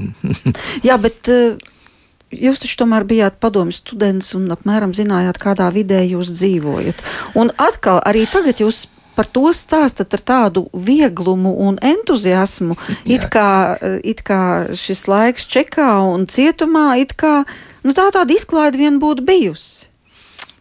[0.86, 1.69] Jā, bet uh,
[2.30, 7.02] jūs taču tomēr bijāt padomju students un apmēram zinājāt, kādā vidē jūs dzīvojat.
[7.38, 8.86] Un atkal arī tagad jūs
[9.18, 15.44] par to stāstat ar tādu vieglumu un entuziasmu, it kā, eh, it kā šis laiks
[15.50, 17.44] čekā un cietumā, it kā
[17.84, 19.90] nu, tā tāda izklaide vien būtu bijusi.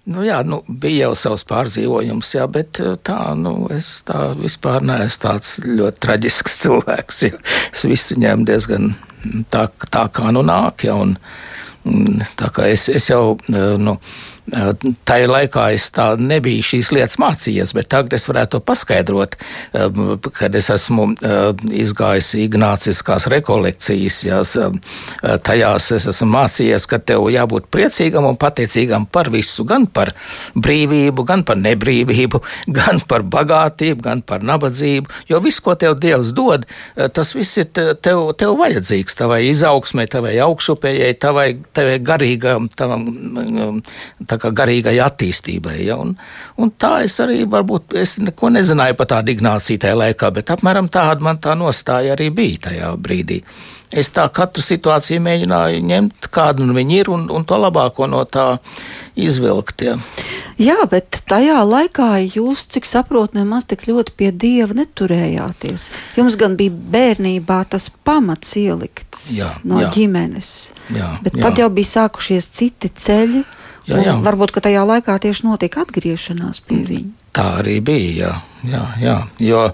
[0.10, 4.82] Nu, jā, nu, bija jau savs pārdzīvojums, jā, bet eh, tā, nu, es tā vispār
[4.82, 7.22] neesmu tāds ļoti traģisks cilvēks.
[7.30, 7.40] Jā.
[7.72, 8.96] Es visu ņēmu diezgan
[9.54, 10.88] tā, tā kā nu nāk.
[10.88, 11.16] Jā, un,
[12.40, 13.96] tā kā es, es jau, eh, nu,
[14.50, 19.36] Tajā laikā es tā nebiju šīs lietas mācījies, bet tagad es varētu to paskaidrot,
[19.78, 24.80] um, kad es esmu uh, izgājis ignāciskās rekolekcijas, jās, um,
[25.46, 30.14] tajās es esmu mācījies, ka tev jābūt priecīgam un pateicīgam par visu, gan par
[30.56, 32.42] brīvību, gan par nebrīvību,
[32.80, 37.62] gan par bagātību, gan par nabadzību, jo viss, ko tev Dievs dod, uh, tas viss
[37.62, 43.06] ir tev, tev vajadzīgs, tavai izaugsmai, tavai augšupējai, tavai, tavai garīgam, tavam,
[43.46, 43.82] um,
[44.26, 45.78] tā kā garīgai attīstībai.
[45.86, 46.00] Ja?
[46.02, 46.16] Un,
[46.58, 50.90] un tā es arī varbūt es neko nezināju par tādu Ignāciju tajā laikā, bet apmēram
[50.92, 53.44] tāda man tā nostāja arī bija tajā brīdī.
[53.90, 58.22] Es tā katru situāciju mēģināju ņemt, kāda nu viņa ir, un, un to labāko no
[58.30, 58.60] tā
[59.18, 59.82] izvilkt.
[59.82, 59.96] Ja.
[60.62, 65.88] Jā, bet tajā laikā jūs, cik saprotu, nemaz tik ļoti pie dieva neturējāties.
[66.20, 69.90] Jums gan bija bērnībā tas pamats ielikts jā, no jā.
[69.96, 70.52] ģimenes,
[70.94, 71.48] jā, bet jā.
[71.48, 73.46] tad jau bija sākušies citi ceļi.
[73.90, 74.16] Jā, jā.
[74.26, 77.28] Varbūt tajā laikā tieši notika atgriešanās pie viņa.
[77.38, 78.32] Tā arī bija.
[78.64, 79.18] Jā, jā, jā.
[79.44, 79.66] Jo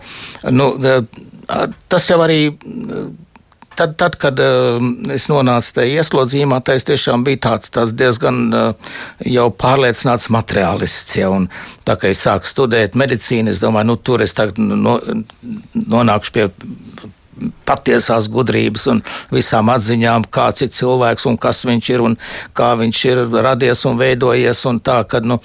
[0.53, 0.71] nu,
[1.91, 2.39] tas jau arī
[3.75, 4.79] tad, tad, kad uh,
[5.13, 8.93] es nonācu tajā ieslodzījumā, tā es tiešām biju tāds, tāds diezgan uh,
[9.27, 11.17] jau pārliecināts materiālists.
[11.19, 11.49] Ja, un,
[11.87, 14.97] tā kā es sāku studēt medicīnu, es domāju, nu, tur es tagad no,
[15.75, 16.47] nonākšu pie
[17.67, 19.01] patiesās gudrības un
[19.33, 22.17] visām atziņām, kāds ir cilvēks un kas viņš ir un
[22.55, 24.63] kā viņš ir radies un veidojies.
[24.69, 25.37] Un tā, ka, nu,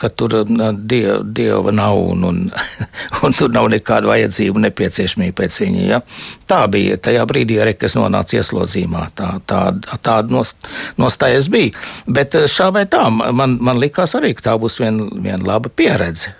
[0.00, 2.40] ka tur die, dieva nav un, un,
[3.24, 5.84] un tur nav nekāda vajadzība un nepieciešamība pēc viņa.
[5.88, 6.00] Ja?
[6.48, 9.08] Tā bija tajā brīdī, arī, kad es nonācu ieslodzījumā.
[9.18, 9.62] Tā, tā,
[10.02, 10.68] tāda nost,
[11.00, 11.76] nostājas bija.
[12.06, 16.34] Bet šā vai tā, man, man likās arī, ka tā būs viena vien laba pieredze.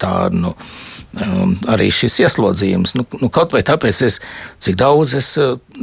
[0.00, 0.54] Tā, nu,
[1.20, 2.94] um, arī šis ieslodzījums.
[2.98, 4.20] Nu, nu, kaut vai tāpēc, es,
[4.62, 5.34] cik daudz es,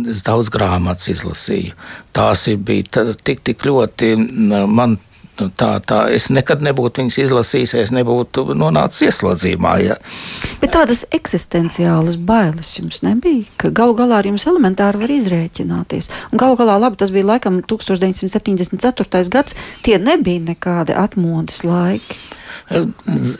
[0.08, 1.76] es daudz grāmatas izlasīju.
[2.16, 4.16] Tās bija tik, tik ļoti
[4.70, 5.00] man.
[5.58, 9.72] Tā, tā es nekad nebūtu viņas izlasījis, ja es nebūtu nonācis ieslodzījumā.
[9.82, 9.96] Ja.
[10.62, 16.12] Bet tādas eksistenciālas bailes jums nebija, ka galu galā ar jums elementāri var izrēķināties.
[16.36, 19.24] Galu galā, labi, tas bija laikam 1974.
[19.34, 19.58] gads,
[19.88, 22.20] tie nebija nekādi atmodas laiki.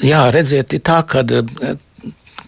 [0.02, 1.30] Jā, redziet, tā, kad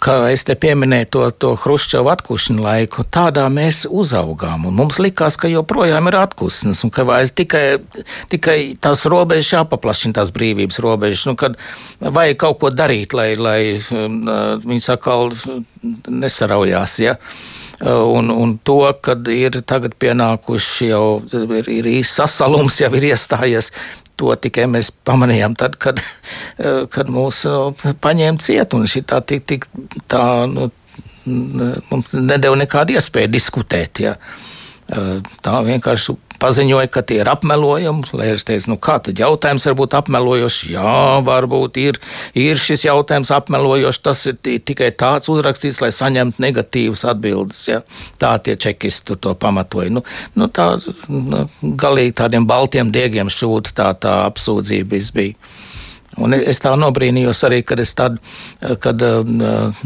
[0.01, 4.67] kā es te pieminēju to, to Hruščovu atkušanu laiku, tādā mēs uzaugām.
[4.73, 7.65] Mums likās, ka joprojām ir atkusnes, un ka tikai,
[8.33, 11.57] tikai tās robežas jāpaplašina, tās brīvības robežas, nu, kad
[11.99, 15.33] vajag kaut ko darīt, lai, lai viņi sakal
[16.07, 16.99] nesaraujās.
[17.03, 17.17] Ja?
[17.83, 23.73] Un, un to, kad ir tagad pienākuši jau ir, ir īsts sasalums, jau ir iestājies
[24.21, 26.01] To tikai mēs pamanījām tad, kad,
[26.93, 27.73] kad mūs nu,
[28.03, 29.67] paņēma ciet un šī tā tik, tik
[30.11, 30.69] tā, nu,
[31.25, 34.03] mums nedēļa nekādu iespēju diskutēt.
[34.03, 34.17] Ja.
[35.43, 38.09] Tā vienkārši paziņoja, ka tie ir apmelojumi.
[38.17, 40.59] Lērs teica, nu kā tad jautājums var būt apmelojošs?
[40.73, 41.99] Jā, varbūt ir,
[42.37, 44.01] ir šis jautājums apmelojošs.
[44.03, 47.63] Tas ir tikai tāds uzrakstīts, lai saņemtu negatīvas atbildes.
[47.69, 47.81] Ja?
[48.21, 49.93] Tā tie čekisti tur to pamatoja.
[49.93, 50.03] Nu,
[50.39, 50.73] nu tā
[51.07, 55.39] nu, galīgi tādiem baltiem diegiem šūta tā, tā apsūdzība viss bija.
[56.21, 58.19] Un es tā nobrīnījos arī, kad es tad,
[58.83, 59.79] kad uh,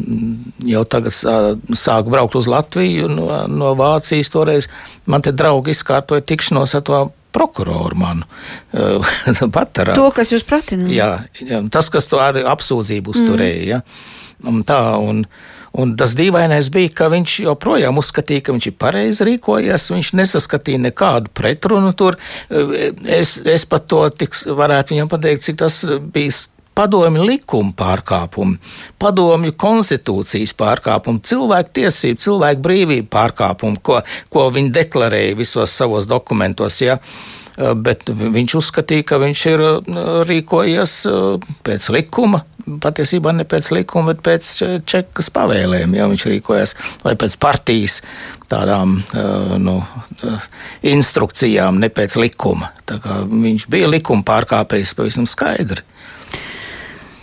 [0.67, 4.67] jau tagad sāku braukt uz Latviju no, no Vācijas toreiz,
[5.07, 7.01] man te draugi izkārtoja tikšanos ar to
[7.37, 8.27] prokuroru manu
[8.81, 9.95] uh, patarā.
[9.97, 10.95] To, kas jūs pratināja?
[10.95, 11.11] Jā,
[11.43, 13.61] jā, tas, kas to arī apsūdzību uzturēja.
[13.63, 13.69] Mm.
[13.71, 14.49] Ja?
[14.51, 18.77] Un tā, un, uh, Un tas dīvainais bija, ka viņš joprojām uzskatīja, ka viņš ir
[18.81, 19.91] pareizi rīkojies.
[19.93, 22.17] Viņš nesaskatīja nekādu pretrunu tur.
[22.49, 26.33] Es, es pat to tiks, varētu viņam pateikt, cik tas bija
[26.77, 28.59] padomju likuma pārkāpumi,
[29.01, 34.01] padomju konstitūcijas pārkāpumi, cilvēku tiesību, cilvēku brīvību pārkāpumi, ko,
[34.33, 36.77] ko viņi deklarēja visos savos dokumentos.
[36.83, 36.99] Ja?
[37.57, 39.65] Bet viņš uzskatīja, ka viņš ir
[40.29, 40.99] rīkojies
[41.65, 42.43] pēc likuma,
[42.83, 44.49] patiesībā ne pēc likuma, bet pēc
[44.87, 45.95] čekas pavēlēm.
[45.97, 46.75] Ja viņš rīkojas
[47.05, 48.01] vai pēc partijas
[48.51, 48.99] tādām
[49.63, 49.77] nu,
[50.87, 52.71] instrukcijām, ne pēc likuma.
[52.87, 55.83] Viņš bija likuma pārkāpējs pavisam skaidri.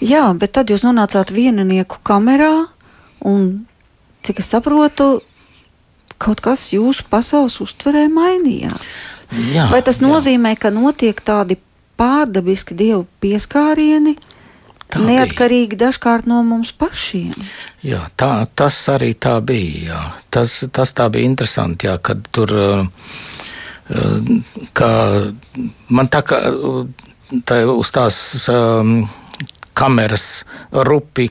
[0.05, 2.67] Jā, bet tad jūs nonācāt vieninieku kamerā,
[3.25, 3.65] un
[4.27, 5.23] cik es saprotu,
[6.21, 8.93] kaut kas jūsu pasaules uztverē mainījās.
[9.55, 10.61] Jā, Vai tas nozīmē, jā.
[10.67, 11.59] ka notiek tādi
[12.01, 14.17] pārdabiski dievu pieskārieni,
[14.95, 15.89] Tā Neatkarīgi bija.
[15.89, 17.35] dažkārt no mums pašiem.
[17.83, 19.85] Jā, tā, tas arī tā bija.
[19.89, 20.03] Jā.
[20.31, 22.55] Tas, tas tā bija interesanti, jā, kad tur
[24.73, 24.91] kā,
[25.91, 26.41] man tā kā
[27.45, 28.19] tā, uz tās
[28.53, 29.03] um,
[29.77, 31.31] kameras rupi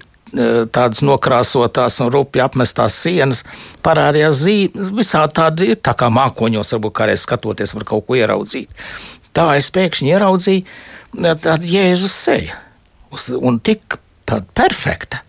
[0.74, 3.44] tādas nokrāsotās un rupi apmestās sienas
[3.86, 4.94] parādījās zīmes.
[4.98, 8.84] Visādi tādi ir, tā kā mākoņos, varbūt kādreiz skatoties, var kaut ko ieraudzīt.
[9.34, 12.58] Tā es pēkšņi ieraudzīju tādu Jēzus seju
[13.40, 14.00] un tik
[14.56, 15.24] perfekta.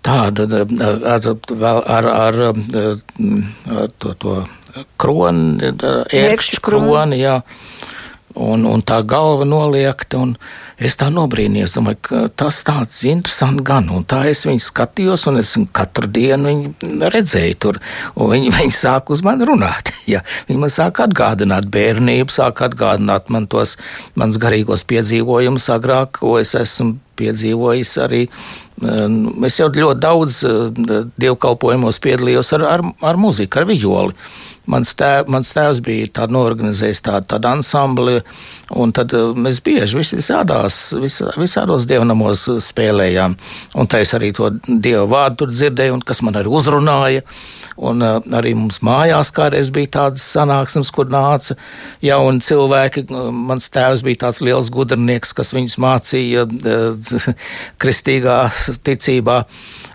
[0.00, 4.36] Tāda ar, ar, ar, ar to, to
[5.00, 5.72] kroni,
[6.16, 7.40] ērkšķu kroni, jā.
[8.40, 10.22] Un, un tā galva noliekta.
[10.22, 10.36] Un,
[10.80, 15.42] Es tā nobrīnījos, domāju, ka tas tāds interesants gan, un tā es viņu skatījos, un
[15.42, 17.80] es katru dienu viņu redzēju tur,
[18.16, 19.92] viņi, viņi sāk uz mani runāt.
[20.10, 23.76] Ja, viņi man sāk atgādināt bērnību, sāk atgādināt man tos
[24.18, 28.24] mans garīgos piedzīvojumus agrāk, ko es esmu piedzīvojis arī.
[29.46, 30.40] Es jau ļoti daudz
[31.20, 34.16] dievkalpojumos piedalījos ar, ar, ar muziku, ar vijoli.
[34.70, 38.20] mans, tēv, mans tēvs bija tādu norganizējis tādu, tādu ansambli,
[38.78, 40.12] un tad uh, mēs bieži vis,
[40.70, 43.36] visādās, vis, visādos dievnamos spēlējām.
[43.74, 47.22] Un tā es arī to dievu vārdu tur dzirdēju, un kas man arī uzrunāja.
[47.80, 51.56] Un uh, arī mums mājās kādreiz bija tādas sanāksmes, kur nāca
[52.04, 53.06] jauni cilvēki.
[53.32, 57.32] Mans tēvs bija tāds liels gudrnieks, kas viņus mācīja uh,
[57.80, 58.40] kristīgā
[58.84, 59.44] ticībā.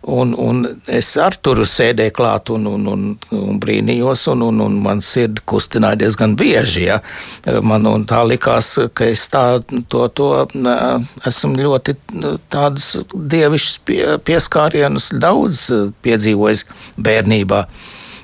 [0.05, 4.79] Un, un es ar tur sēdēju klāt un, un, un, un brīnījos, un, un, un
[4.81, 6.87] man sirdi kustināja diezgan bieži.
[6.89, 6.99] Ja.
[7.65, 9.45] Man tā likās, ka es tā,
[9.89, 10.29] to, to
[11.27, 11.95] esmu ļoti
[12.53, 15.67] tādus dievišķus pie, pieskārienus daudz
[16.05, 16.65] piedzīvojis
[16.97, 17.65] bērnībā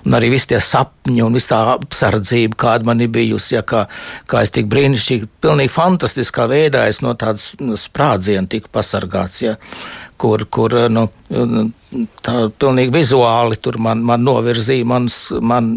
[0.05, 3.85] un arī visi tie sapņi un visa tā apsardzība, kāda man ir bijusi, ja kā,
[4.29, 9.57] kā es tik brīnišķīgi, pilnīgi fantastiskā veidā es no tādas sprādziena tiku pasargāts, ja,
[10.21, 11.07] kur, kur nu,
[12.25, 15.73] tā pilnīgi vizuāli tur man, man novirzīja mans, man,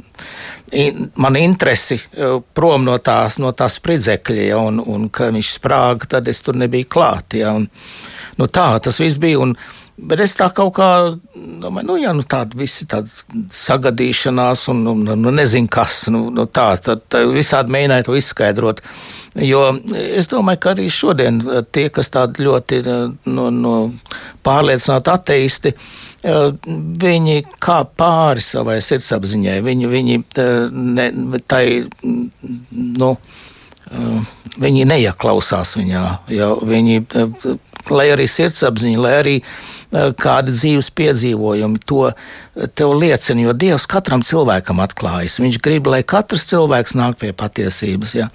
[0.73, 5.55] in, man interesi e, prom no tās, no tās spridzekļa, ja, un, un ka viņš
[5.59, 7.69] sprāga, tad es tur nebiju klāt, ja, un,
[8.41, 9.57] nu tā tas viss bija, un,
[9.95, 10.89] Bet es tā kaut kā
[11.63, 13.07] domāju, nu, ja nu, tāda visi tāda
[13.55, 18.83] sagadīšanās, un nu, nu, nezinu, kas nu, nu, tā, tad visādi mēģināja to izskaidrot.
[19.39, 19.63] Jo
[19.95, 21.39] es domāju, ka arī šodien
[21.75, 22.81] tie, kas tādi ļoti
[23.31, 23.75] no, no
[24.47, 25.75] pārliecināti ateisti,
[27.05, 30.21] viņi kā pāri savai sirdsapziņai, viņi, viņi
[30.75, 31.07] ne,
[31.51, 31.65] tai,
[32.03, 33.15] nu,
[34.65, 36.05] viņi neieklausās viņā,
[36.35, 37.05] jo viņi
[37.93, 42.09] lai arī sirdsapziņa, lai arī uh, kādi dzīves piedzīvojumi to
[42.77, 45.41] tev liecina, jo Dievs katram cilvēkam atklājas.
[45.43, 48.17] Viņš grib, lai katrs cilvēks nāk pie patiesības.
[48.19, 48.29] Ja?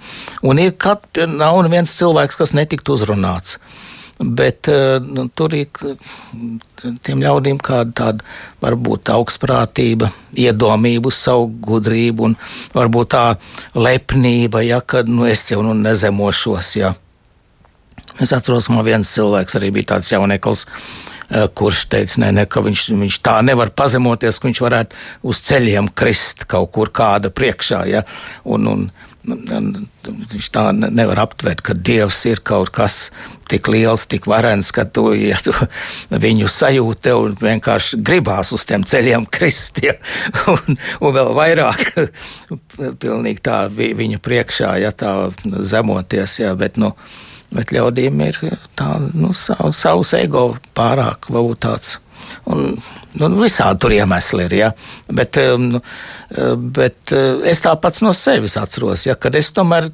[0.46, 3.58] Un ir kat, nav neviens cilvēks, kas netiktu uzrunāts.
[4.20, 5.70] Bet uh, nu, tur ir
[7.04, 8.26] tiem ļaudīm kāda tāda
[8.60, 12.36] varbūt augstprātība, iedomība uz savu gudrību un
[12.76, 13.24] varbūt tā
[13.72, 16.74] lepnība, ja, ka nu, es jau nu nezemošos.
[16.76, 16.92] Ja.
[18.18, 20.66] Es atceros, man viens cilvēks arī bija tāds jauneklis,
[21.30, 25.40] eh, kurš teica, nē, ne, ka viņš, viņš tā nevar pazemoties, ka viņš varētu uz
[25.40, 27.86] ceļiem krist kaut kur kāda priekšā.
[27.88, 28.02] Ja?
[28.44, 28.90] Un, un,
[29.24, 33.10] viņš tā nevar aptvert, ka Dievs ir kaut kas
[33.50, 35.52] tik liels, tik varens, ka tu, ja tu
[36.10, 39.82] viņu sajūti, tev vienkārši gribās uz tiem ceļiem krist.
[39.84, 39.96] Ja?
[40.50, 41.84] Un, un vēl vairāk,
[43.02, 45.12] pilnīgi tā viņa priekšā, ja tā
[45.44, 46.38] zemoties.
[46.40, 46.54] Ja?
[46.58, 46.94] Bet, nu,
[47.54, 48.38] bet ļaudīm ir
[48.78, 51.98] tā, nu, sav, savs ego pārāk varbūt tāds.
[52.50, 52.76] Un,
[53.18, 54.54] nu, visādi tur iemesli ir.
[54.54, 54.68] Ja?
[55.12, 55.72] Bet, um,
[56.76, 59.88] bet uh, es tā pats no sevis atceros, ja, kad es tomēr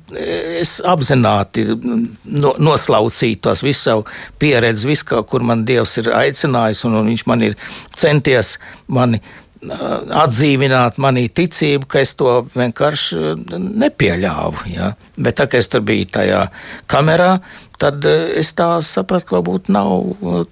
[0.61, 4.07] es apzināti no, noslaucīju tos visu savu
[4.43, 7.59] pieredzi, visu, kur man Dievs ir aicinājis, un, un viņš man ir
[7.97, 9.23] centies mani
[9.65, 14.69] atdzīvināt manī ticību, ka es to vienkārši nepieļāvu.
[14.75, 14.93] Ja?
[15.17, 16.47] Bet tā kā es tur biju tajā
[16.91, 17.39] kamerā,
[17.81, 20.47] tad es tā sapratu, ka varbūt nav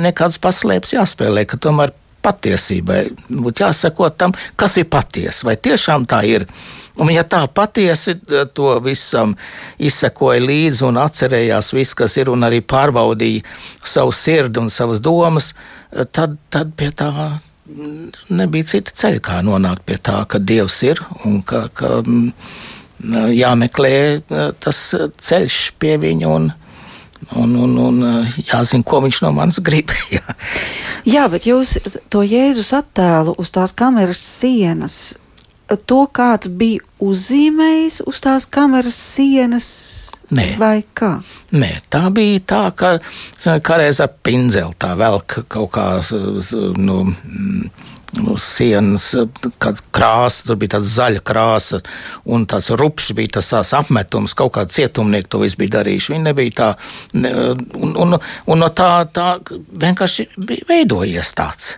[0.00, 6.20] nekāds paslēpes jāspēlē, ka tomēr patiesībai būtu jāsako tam, kas ir patiesa, vai tiešām tā
[6.28, 6.46] ir.
[7.00, 8.16] Un, ja tā patiesi
[8.52, 9.36] to visam
[9.80, 13.46] izsekoja līdzi un atcerējās viss, kas ir, un arī pārbaudīja
[13.88, 15.54] savu sirdi un savas domas,
[16.12, 17.40] tad, tad pie tā
[18.28, 22.32] nebija cita ceļa, kā nonākt pie tā, ka Dievs ir un ka, ka mm,
[23.34, 26.50] jāmeklē eh, tas ceļš pie viņa un,
[27.36, 29.94] un, un, un eh, jāzina, ko viņš no manis grib.
[30.12, 30.24] jā.
[31.08, 31.78] jā, bet jūs
[32.12, 35.00] to Jēzus attēlu uz tās kameras sienas
[35.76, 39.68] to kāds bija uzzīmējis uz tās kameras sienas?
[40.34, 40.54] Nē.
[40.60, 41.16] Vai kā?
[41.50, 42.96] Nē, tā bija tā, ka
[43.62, 45.86] kādreiz ar pinzeli tā velk kaut kā
[46.78, 47.00] nu,
[48.18, 49.10] uz sienas,
[49.62, 51.80] kāda krāsa, tur bija tāda zaļa krāsa,
[52.26, 56.14] un tāds rupšs bija tas tās apmetums, kaut kāda cietumnieka to visu bija darījuši.
[56.14, 56.70] Viņi nebija tā,
[57.14, 59.28] un, un, un no tā, tā
[59.84, 61.76] vienkārši bija veidojies tāds.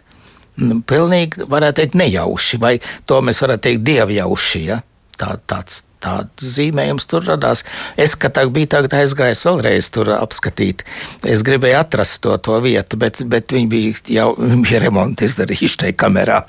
[0.60, 2.76] Nu, pilnīgi, varētu teikt, nejauši, vai
[3.08, 4.64] to mēs varētu teikt, dievjauši.
[4.66, 4.82] Ja?
[5.16, 7.62] Tā, tāds, tāds zīmējums tur radās.
[8.00, 10.84] Es tā biju tagad aizgājis vēlreiz tur apskatīt.
[11.28, 15.82] Es gribēju atrast to, to vietu, bet, bet viņi bija jau viņi bija remontu izdarījuši
[15.84, 16.42] tajā kamerā.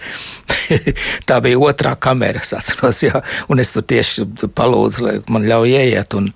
[1.29, 6.17] tā bija otrā kamera, atceros, jā, un es tur tieši palūdzu, lai man ļauj ieiet,
[6.19, 6.31] un,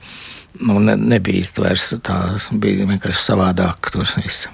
[0.72, 4.48] un nebija vairs tā, bija vienkārši savādāk tur viss.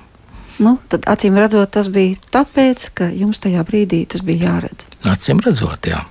[0.61, 4.85] Nu, tad, acīm redzot, tas bija tāpēc, ka jums tajā brīdī tas bija jāredz.
[5.09, 6.03] Acīm redzot, jā.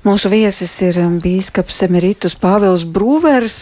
[0.00, 3.56] Mūsu viesis ir um, bīskaps Emeritus Pāvils Brūvers,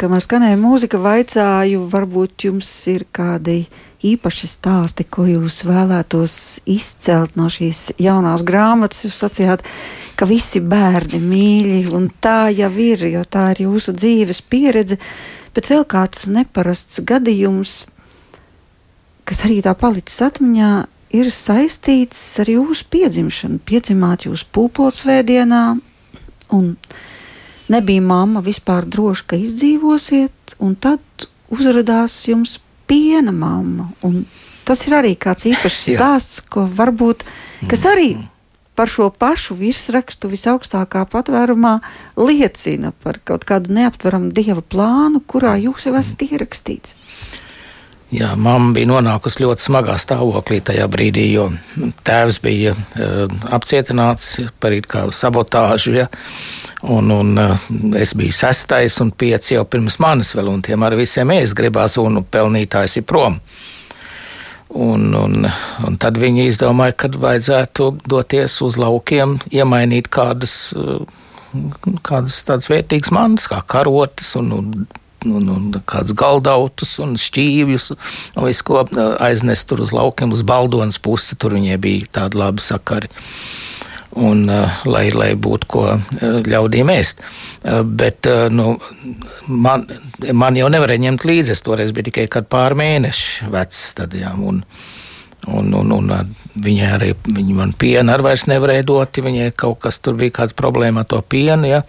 [0.00, 3.66] kamēr skanēja mūzika, vaicāju, varbūt jums ir kādi
[4.04, 6.36] īpaši stāsti, ko jūs vēlētos
[6.72, 9.04] izcelt no šīs jaunās grāmatas.
[9.04, 9.64] Jūs sacījāt,
[10.16, 14.96] ka visi bērni mīļi, un tā jau ir, jo tā ir jūsu dzīves pieredze,
[15.52, 17.82] bet vēl kāds neparasts gadījums,
[19.28, 20.72] kas arī tā palicis atmiņā,
[21.14, 23.60] ir saistīts ar jūsu piedzimšanu.
[23.66, 25.62] Piedzimāt jūs pūpolsvētdienā,
[26.54, 26.74] un
[27.72, 32.58] nebija mamma vispār droša, ka izdzīvosiet, un tad uzrādījās jums
[32.90, 33.90] piena mamma.
[34.64, 37.24] Tas ir arī kāds īpašs stāsts, ko varbūt,
[37.70, 38.14] kas arī
[38.74, 41.76] par šo pašu virsrakstu visaugstākā patvērumā
[42.18, 46.96] liecina par kaut kādu neaptveramu dieva plānu, kurā jūs jau esat ierakstīts.
[48.12, 51.46] Jā, mamma bija nonākusi ļoti smagā stāvoklī tajā brīdī, jo
[52.04, 53.24] tēvs bija uh,
[53.56, 56.04] apcietināts par it kā sabotāžu, ja,
[56.82, 57.64] un, un uh,
[57.96, 61.96] es biju sestais un pieci jau pirms manis vēl, un tiem ar visiem es gribās,
[61.98, 63.40] un pelnītājs ir prom.
[64.74, 65.48] Un, un,
[65.86, 70.74] un tad viņi izdomāja, ka vajadzētu doties uz laukiem, iemainīt kādas,
[72.04, 74.86] kādas tādas vērtīgas manas, kā karotes un, un
[75.28, 78.84] un, un kāds galdautus un šķīvjus un visu, ko
[79.22, 81.38] aiznest tur uz laukiem, uz baldonas pusi.
[81.40, 83.10] Tur viņiem bija tādi labi sakari.
[84.14, 87.22] Un, uh, lai, lai būtu ko uh, ļaudīm ēst.
[87.64, 88.76] Uh, bet nu,
[89.50, 89.88] man,
[90.30, 91.56] man jau nevarēja ņemt līdzi.
[91.56, 93.82] Es toreiz biju tikai pāris mēneši vecs.
[93.98, 94.62] Tad, jā, un,
[95.44, 96.12] Un, un, un
[96.64, 100.56] viņai arī viņa man pienu arī vairs nevarēja dot, viņai kaut kas tur bija kāda
[100.56, 101.68] problēma ar to pienu.
[101.68, 101.82] Ja?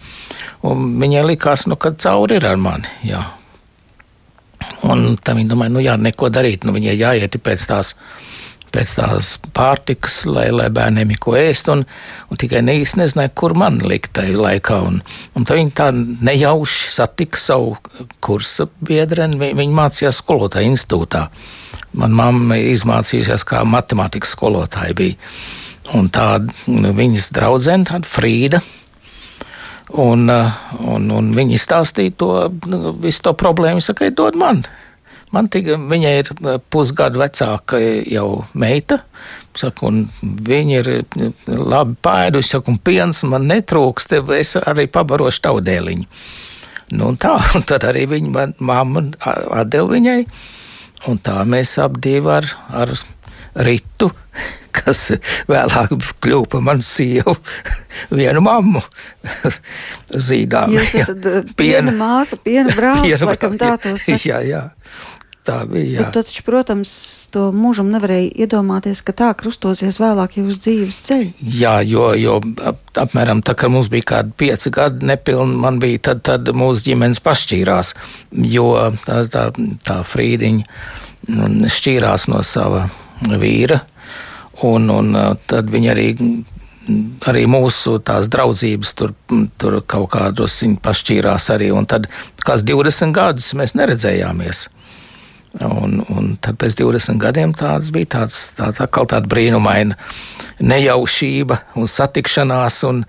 [0.66, 2.90] Un viņai likās, nu, ka cauri ir ar mani.
[3.06, 3.22] Ja?
[4.84, 7.94] Un tam viņa domāja, nu jā, neko darīt, nu viņai jāiet pēc tās.
[8.76, 11.86] Pēc tās pārtikas, lai, lai bērniem ir ko ēst, un,
[12.28, 14.80] un tikai ne īsti nezināja, kur man likt tajā laikā.
[14.84, 14.98] Un,
[15.32, 17.76] un tā viņa tā nejauši satika savu
[18.20, 21.26] kursa biedreni, viņa, viņa mācījās skolotāja institūtā.
[21.96, 25.16] Man mamma izmācījusies, kā matemātikas skolotāja bija.
[25.96, 28.60] Un tā nu, viņas draudzene, tāda Frīda.
[30.02, 32.30] Un, un, un viņi stāstīja to
[32.68, 33.80] nu, visu to problēmu.
[33.80, 34.66] Saka, dod man.
[35.34, 39.00] Man tika, viņa ir uh, pusgadu vecāka jau meita.
[39.56, 39.90] Saku,
[40.22, 44.18] viņa ir uh, labi pēdusi, un piens man netrūkst.
[44.38, 46.06] Es arī pabarošu taudēliņu.
[46.94, 50.20] Nu, tā, un tad arī viņa man, mamma atdeva viņai.
[51.10, 52.94] Un tā mēs ap divi ar, ar
[53.56, 54.10] Ritu,
[54.76, 55.10] kas
[55.48, 57.36] vēlāk kļuva par manu sievu,
[58.18, 58.82] vienu mammu.
[60.12, 60.74] Zīdām.
[60.76, 64.20] Jūs esat uh, piena, piena māsa, piena brālis, piena, laikam tā to saka.
[64.28, 64.62] Jā, jā.
[65.46, 66.00] Tā bija.
[66.02, 66.90] Bet taču, protams,
[67.30, 71.28] to mūžam nevarēja iedomāties, ka tā krustosies vēlāk jūsu dzīves ceļā.
[71.60, 76.02] Jā, jo, jo ap, apmēram tā, kad mums bija kādi pieci gadi, nepilni man bija,
[76.10, 77.94] tad, tad mūsu ģimenes pašķīrās,
[78.56, 78.72] jo
[79.06, 79.46] tā, tā,
[79.86, 82.88] tā frīdiņa mm, šķīrās no sava
[83.22, 83.84] vīra,
[84.66, 85.14] un, un
[85.46, 86.10] tad viņi arī
[87.26, 89.12] arī mūsu tās draudzības tur,
[89.58, 91.72] tur kaut kādos pašķīrās arī.
[91.74, 92.06] Un tad
[92.46, 94.68] kāds 20 gadus mēs neredzējāmies.
[95.64, 99.96] Un, un tad pēc 20 gadiem tāds bija tāds, tāds atkal tāda brīnumaina
[100.60, 102.82] nejaušība un satikšanās.
[102.90, 103.02] Un,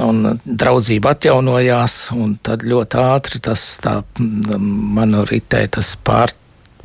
[0.00, 5.64] un draudzība atjaunojās, un tad ļoti ātri tas tā manu ritē
[6.06, 6.34] pār,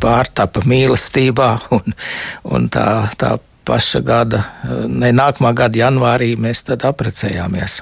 [0.01, 1.95] pārtapa mīlestībā, un,
[2.43, 3.37] un tā, tā
[3.69, 4.43] paša gada,
[4.89, 7.81] ne nākamā gada janvārī mēs tad aprecējāmies.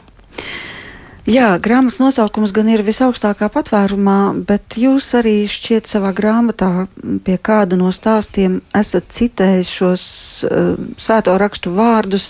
[1.28, 6.86] Jā, grāmatas nosaukums gan ir visaugstākā patvērumā, bet jūs arī šķiet savā grāmatā
[7.26, 10.06] pie kāda no stāstiem esat citējis šos
[10.48, 12.30] uh, svēto rakstu vārdus.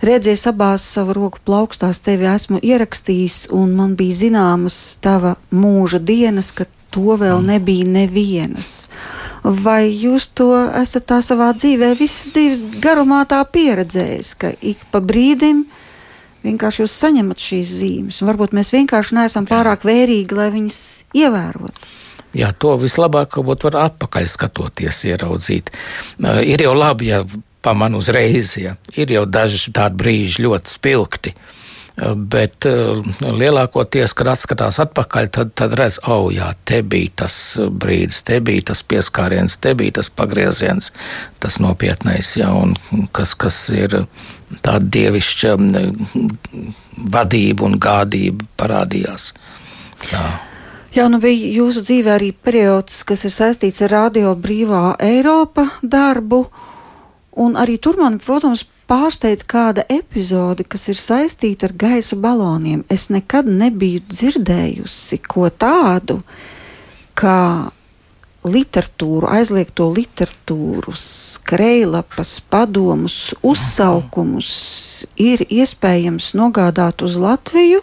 [0.00, 6.48] Redzējis abās savu roku plaukstās, tevi esmu ierakstījis, un man bija zināmas tava mūža dienas,
[6.56, 7.52] kad to vēl mm.
[7.52, 8.72] nebija nevienas.
[9.44, 10.48] Vai jūs to
[10.80, 15.66] esat tā savā dzīvē, visas dzīves garumā tā pieredzējis, ka ik pa brīdim
[16.44, 20.80] vienkārši jūs saņemat šīs zīmes, un varbūt mēs vienkārši neesam pārāk vērīgi, lai viņas
[21.20, 21.92] ievērotu.
[22.36, 25.72] Jā, to vislabāk varbūt var atpakaļ skatoties, ieraudzīt.
[26.46, 27.24] Ir jau labi, ja
[27.64, 31.34] pamanā uzreiz, ja ir jau daži tādi brīži ļoti spilgti.
[32.00, 32.64] Bet
[33.20, 38.70] lielākoties, kad atskatās atpakaļ, tad, tad redz, oh, jā, te bija tas brīdis, te bija
[38.70, 40.94] tas pieskāriens, te bija tas pagrieziens,
[41.42, 42.78] tas nopietnais, jā, un
[43.12, 44.04] kas, kas ir
[44.58, 45.56] tāda dievišķa
[47.14, 49.30] vadība un gādība parādījās.
[50.10, 50.24] Jā.
[50.90, 56.40] Jā, nu bija jūsu dzīvē arī periods, kas ir saistīts ar Radio Brīvā Eiropa darbu,
[57.38, 62.82] un arī tur man, protams, pārsteidz kāda epizode, kas ir saistīta ar gaisa baloniem.
[62.90, 66.18] Es nekad nebiju dzirdējusi ko tādu,
[67.14, 67.70] kā
[68.46, 74.52] literatūru, aizliegto literatūru, skrejlapas, padomus, uzsaukumus
[75.20, 77.82] ir iespējams nogādāt uz Latviju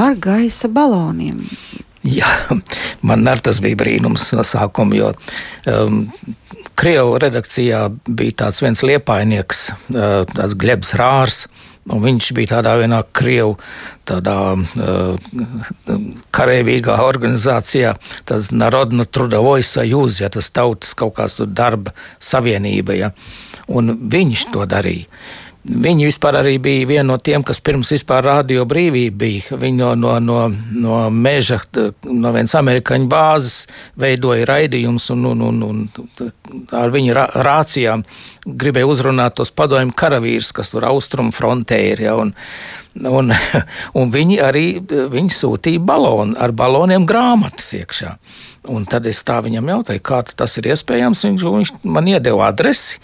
[0.00, 1.44] ar gaisa baloniem.
[2.00, 2.28] Jā,
[3.04, 5.10] man arī tas bija brīnums no sākuma, jo
[5.68, 6.06] um,
[6.80, 11.42] Krievu redakcijā bija tāds viens liepainieks, uh, tāds Glebs Rārs.
[11.90, 13.56] Un viņš bija tādā vienā krievu,
[14.06, 15.98] tādā uh,
[16.34, 17.96] karavīgā organizācijā,
[18.28, 23.12] tas Narodna Trudavoja sajūz, ja tas tautas kaut kāds darba savienība, ja,
[23.68, 25.10] un viņš to darīja.
[25.60, 29.58] Viņi vispār arī bija viena no tiem, kas pirms vispār radio brīvība bija.
[29.60, 31.58] Viņi no, no, no, no meža,
[32.08, 33.66] no vienas amerikāņu bāzes
[34.00, 36.32] veidoja raidījumus un, un, un, un
[36.72, 37.12] ar viņu
[37.44, 38.06] rācijām
[38.48, 42.06] gribēja uzrunāt tos padomju karavīrus, kas tur austrumu frontē ir.
[42.08, 42.32] Ja, un,
[42.96, 43.34] un,
[44.00, 48.14] un viņi arī viņi sūtīja balonu, ar baloniem grāmatas iekšā.
[48.72, 51.26] Un tad es tā viņam jautāju, kā tas ir iespējams.
[51.28, 52.96] Viņš, viņš man iedeva adresi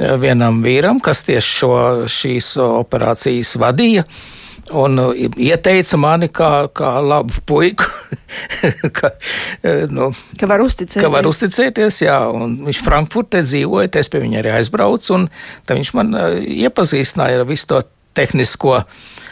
[0.00, 1.72] vienam vīram, kas tieši šo,
[2.10, 4.06] šīs operācijas vadīja.
[4.76, 7.86] Un ieteica mani kā, kā labu puiku,
[8.96, 9.10] ka,
[9.90, 11.02] nu, ka var uzticēties.
[11.02, 15.26] Ka var uzticēties, jā, viņš Frankfurtē dzīvoja, es pie viņa arī aizbraucu, un
[15.66, 17.82] viņš man iepazīstināja ar visu to
[18.14, 18.78] tehnisko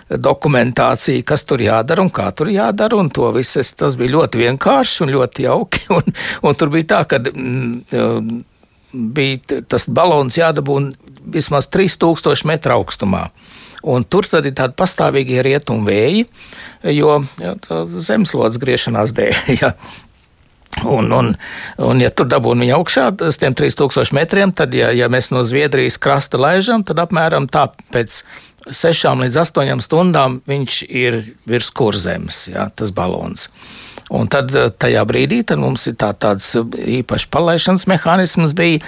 [0.08, 5.04] dokumentāciju, kas tur jādara un kā tur jādara, un to viss tas bija ļoti vienkārši
[5.04, 7.22] un ļoti jauki, un, un tur bija tā, ka.
[7.30, 8.46] Mm,
[8.92, 10.94] bija tas balons jādabūna
[11.34, 13.28] vismaz 3000 metru augstumā.
[13.88, 16.26] Un tur tad ir tādi pastāvīgi rietumu vēji,
[16.96, 17.20] jo
[17.94, 19.40] zemeslodes griešanās dēļ.
[19.62, 19.72] Ja.
[20.84, 21.32] Un, un,
[21.82, 25.40] un, ja tur dabūjām viņu augšā, uz tiem 3000 metriem, tad, ja, ja mēs no
[25.42, 28.20] Zviedrijas krasta laižam, tad apmēram tā pēc
[28.68, 33.48] 6 līdz 8 stundām viņš ir virs kurzemes, ja, tas balons.
[34.14, 38.80] Un tad eh, tajā brīdī tad mums ir tā, tāds īpašs palaišanas mehānisms bija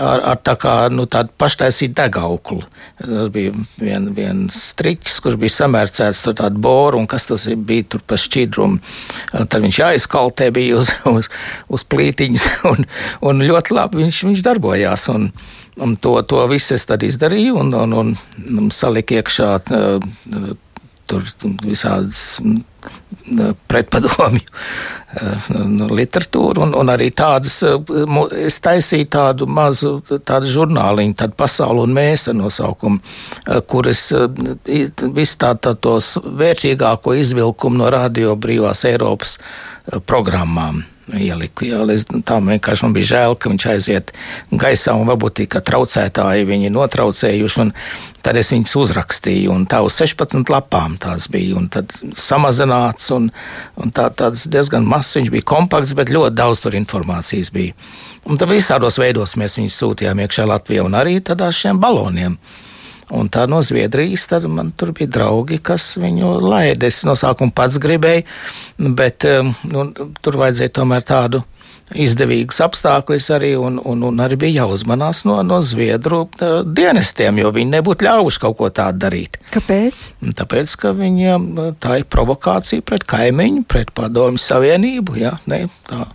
[0.00, 2.62] ar, ar tā kā, nu, tādu paštaisītu degauklu.
[3.02, 7.90] Tur bija vien, viens striķis, kurš bija samērcēts ar tādu boru, un kas tas bija
[7.94, 8.80] tur pa šķidrumu.
[9.32, 11.28] Tad viņš jāizkaltē bija uz, uz,
[11.68, 12.88] uz plītiņas, un,
[13.28, 15.08] un ļoti labi viņš, viņš darbojās.
[15.12, 15.28] Un,
[15.82, 19.54] un to, to visu es tad izdarīju, un, un, un saliku iekšā.
[19.72, 20.52] Uh,
[21.10, 21.26] tur
[21.66, 22.38] visādas
[23.68, 24.46] pretpadomju
[25.68, 27.60] nu, literatūru, un, un arī tādas,
[28.38, 33.02] es taisīju tādu mazu tādu žurnāliņu, tādu pasauli un mēs ar nosaukumu,
[33.68, 39.38] kur es visu tā, tā tos vērtīgāko izvilkumu no radio brīvās Eiropas
[40.08, 41.66] programmām ieliku.
[41.66, 44.12] Jā, es, tā vienkārši man bija žēl, ka viņš aiziet
[44.50, 47.68] gaisā un varbūt tika traucētāji viņi notraucējuši.
[48.22, 51.58] Tad es viņus uzrakstīju, un tā uz 16 lapām tās bija.
[51.74, 53.30] Tad samazināts, un,
[53.82, 57.74] un tā, tāds diezgan mazs viņš bija kompakts, bet ļoti daudz tur informācijas bija.
[58.30, 62.38] Un tad visādos veidos mēs viņus sūtījām iekšā Latvijā un arī tādā šiem baloniem.
[63.10, 66.86] Un tā no Zviedrijas man tur bija draugi, kas viņu laida.
[66.86, 68.22] Es no sākuma pats gribēju,
[68.78, 69.88] bet um, nu,
[70.22, 71.42] tur vajadzēja tomēr tādu
[71.98, 77.50] izdevīgus apstākļus arī, un, un, un arī bija jāuzmanās no, no Zviedru uh, dienestiem, jo
[77.52, 79.36] viņi nebūtu ļāvuši kaut ko tādu darīt.
[79.52, 80.08] Kāpēc?
[80.38, 85.20] Tāpēc, ka viņiem uh, tā ir provokācija pret kaimiņu, pret padomju savienību.
[85.20, 85.36] Ja?
[85.50, 86.06] Ne, tā.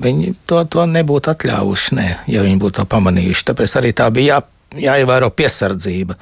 [0.00, 3.50] Viņi to, to nebūtu atļāvuši, ne, ja viņi būtu to pamanījuši.
[3.50, 6.16] Tāpēc arī tā bija jāpārāk jāievēro piesardzība.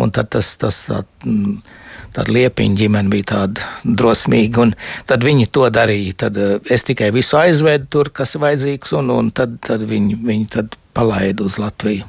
[0.00, 1.58] Un tad tas, tas tā, mm,
[2.16, 4.74] tāda liepiņa ģimene bija tāda drosmīga, un
[5.08, 6.14] tad viņi to darīja.
[6.24, 10.16] Tad eh, es tikai visu aizvedu tur, kas ir vajadzīgs, un, un tad, tad viņi,
[10.24, 12.08] viņi tad palaida uz Latviju.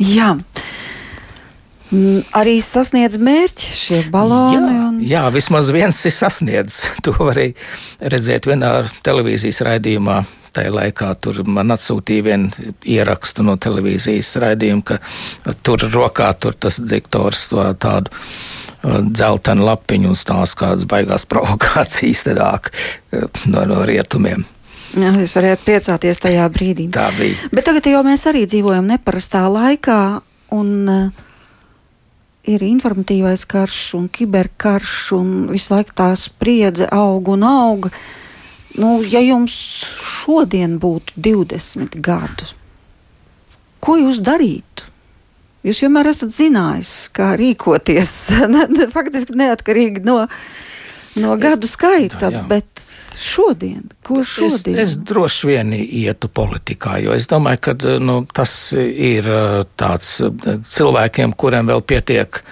[0.00, 0.32] Jā.
[1.92, 4.56] Mm, arī sasniedz mērķi šie baloni.
[4.56, 5.02] Jā, un...
[5.04, 6.88] jā, vismaz viens ir sasniedzis.
[7.04, 7.52] To varēja
[8.14, 8.72] redzēt vienā
[9.04, 10.22] televīzijas raidījumā
[10.54, 16.78] tajā laikā tur man atsūtīja vienu ierakstu no televīzijas raidījuma, ka tur rokā tur tas
[16.80, 23.82] diktors to tādu uh, dzeltenu lapiņu un stāsta kādas baigās provokācijas tādāk uh, no, no
[23.88, 24.46] rietumiem.
[24.94, 26.86] Jā, jūs varētu priecāties tajā brīdī.
[26.94, 27.50] Tā bija.
[27.50, 30.00] Bet tagad jau mēs arī dzīvojam neparastā laikā,
[30.54, 31.24] un uh,
[32.46, 37.90] ir informatīvais karš un kiberkarš, un visu laiku tā spriedze aug un aug.
[37.90, 38.23] Uh,
[38.80, 39.54] nu, ja jums
[40.24, 42.50] šodien būtu 20 gadi,
[43.84, 44.90] ko jūs darītu?
[45.64, 48.10] Jūs vienmēr esat zinājis, kā rīkoties.
[48.96, 50.18] Faktiski neatkarīgi no,
[51.22, 52.42] no gadu skaita, jā, jā.
[52.50, 52.84] bet
[53.16, 54.76] šodien, ko šodien?
[54.76, 59.30] Es, es droši vien ietu politikā, jo es domāju, ka nu, tas ir
[59.80, 60.18] tāds
[60.74, 62.42] cilvēkiem, kuriem vēl pietiek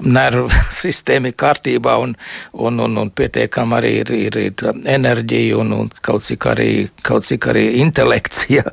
[0.00, 0.48] nervu
[0.82, 2.16] sistēma ir kārtībā un,
[2.52, 6.70] un, un, un pietiekam arī ir, ir, ir enerģija un, un kaut, cik arī,
[7.02, 8.46] kaut cik arī intelekts.
[8.52, 8.66] Ja,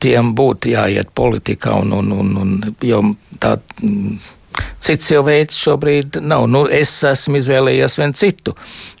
[0.00, 3.02] tiem būtu jāiet politikā un, un, un, un jo
[3.42, 3.58] tā.
[4.82, 6.46] Cits jau veids šobrīd nav.
[6.50, 8.54] Nu, es esmu izvēlējies vienu citu.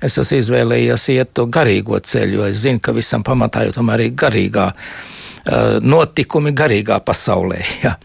[0.04, 4.04] Es esmu izvēlējies iet to garīgo ceļu, jo es zinu, ka visam pamatā jau tomēr
[4.06, 7.62] ir garīgā uh, notikumi garīgā pasaulē.
[7.86, 7.96] Ja.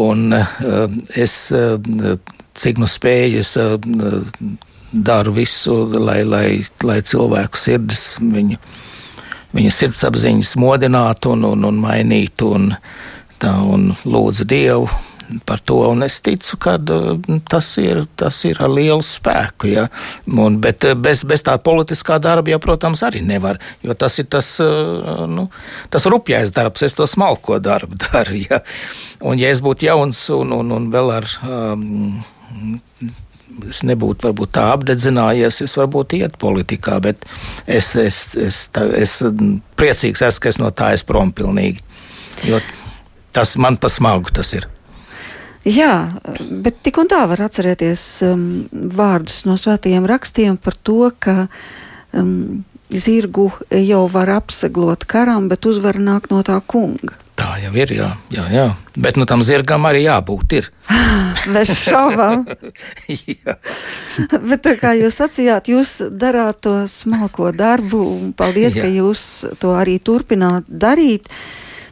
[0.00, 0.86] Un uh,
[1.20, 1.50] es
[2.58, 3.76] cik nu spēju, es uh,
[4.92, 6.46] daru visu, lai, lai,
[6.84, 8.58] lai cilvēku sirdis viņu,
[9.56, 12.68] viņa sirdsapziņas modinātu un, un, un mainītu, un,
[13.40, 14.90] tā, un lūdzu Dievu
[15.46, 16.76] par to, un es ticu, ka
[17.50, 19.70] tas ir, tas ir ar lielu spēku.
[19.70, 19.86] Ja?
[20.26, 24.54] Un, bet bez, bez tā politiskā darba, jau, protams, arī nevar, jo tas ir tas,
[25.30, 25.48] nu,
[25.92, 28.38] tas rupjais darbs, es to smalko darbu daru.
[28.44, 28.62] Ja?
[29.20, 31.28] Un, ja es būtu jauns un, un, un vēl ar.
[31.46, 32.22] Um,
[33.68, 37.26] es nebūtu varbūt, tā apdedzinājies, es varbūt iet politikā, bet
[37.68, 39.18] es, es, es, tā, es
[39.76, 41.84] priecīgs esmu, ka es no tā esmu prom pilnīgi.
[42.48, 42.62] Jo
[43.32, 44.68] tas man pa smagu tas ir.
[45.68, 46.08] Jā,
[46.64, 51.46] bet tik un tā var atcerēties um, vārdus no svētajiem rakstiem par to, ka
[52.18, 57.18] um, zirgu jau var apseglot karam, bet uzvara nāk no tā kunga.
[57.38, 58.66] Tā jau ir, jā, jā, jā.
[59.00, 60.52] bet nu, tam zirgam arī jābūt.
[60.58, 60.68] Ir.
[61.54, 62.44] Bez šaubām.
[64.50, 68.84] bet kā jūs sacījāt, jūs darāt to smalko darbu, un paldies, jā.
[68.84, 69.24] ka jūs
[69.62, 71.30] to arī turpināt darīt.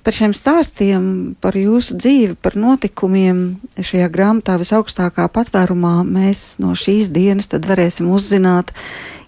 [0.01, 1.05] Par šiem stāstiem,
[1.45, 8.73] par jūsu dzīvi, par notikumiem šajā grāmatā visaugstākā patvērumā mēs no šīs dienas varēsim uzzināt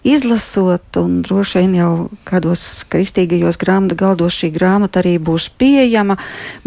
[0.03, 1.91] izlasot, un droši vien jau
[2.27, 6.17] kādos kristīgajos grāmatu galdos šī grāmata arī būs pieejama.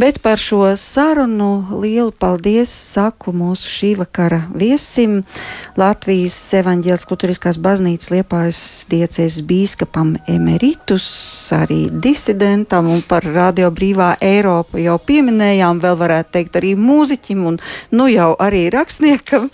[0.01, 5.21] Bet par šo sarunu lielu paldies saku mūsu šī vakara viesim,
[5.77, 8.61] Latvijas evaņģēlas kultūriskās baznīcas liepājas
[8.91, 11.07] diecēs bīskapam emeritus,
[11.53, 17.61] arī disidentam un par radio brīvā Eiropu jau pieminējām, vēl varētu teikt arī mūziķim un
[17.93, 19.51] nu jau arī rakstniekam.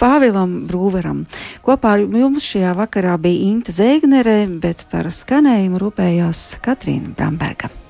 [0.00, 1.24] Pāvilam Brūveram.
[1.66, 7.81] Kopā ar jums šajā vakarā bija Inta Zēgnere, bet par skanējumu rūpējās Katrīna Bramberga.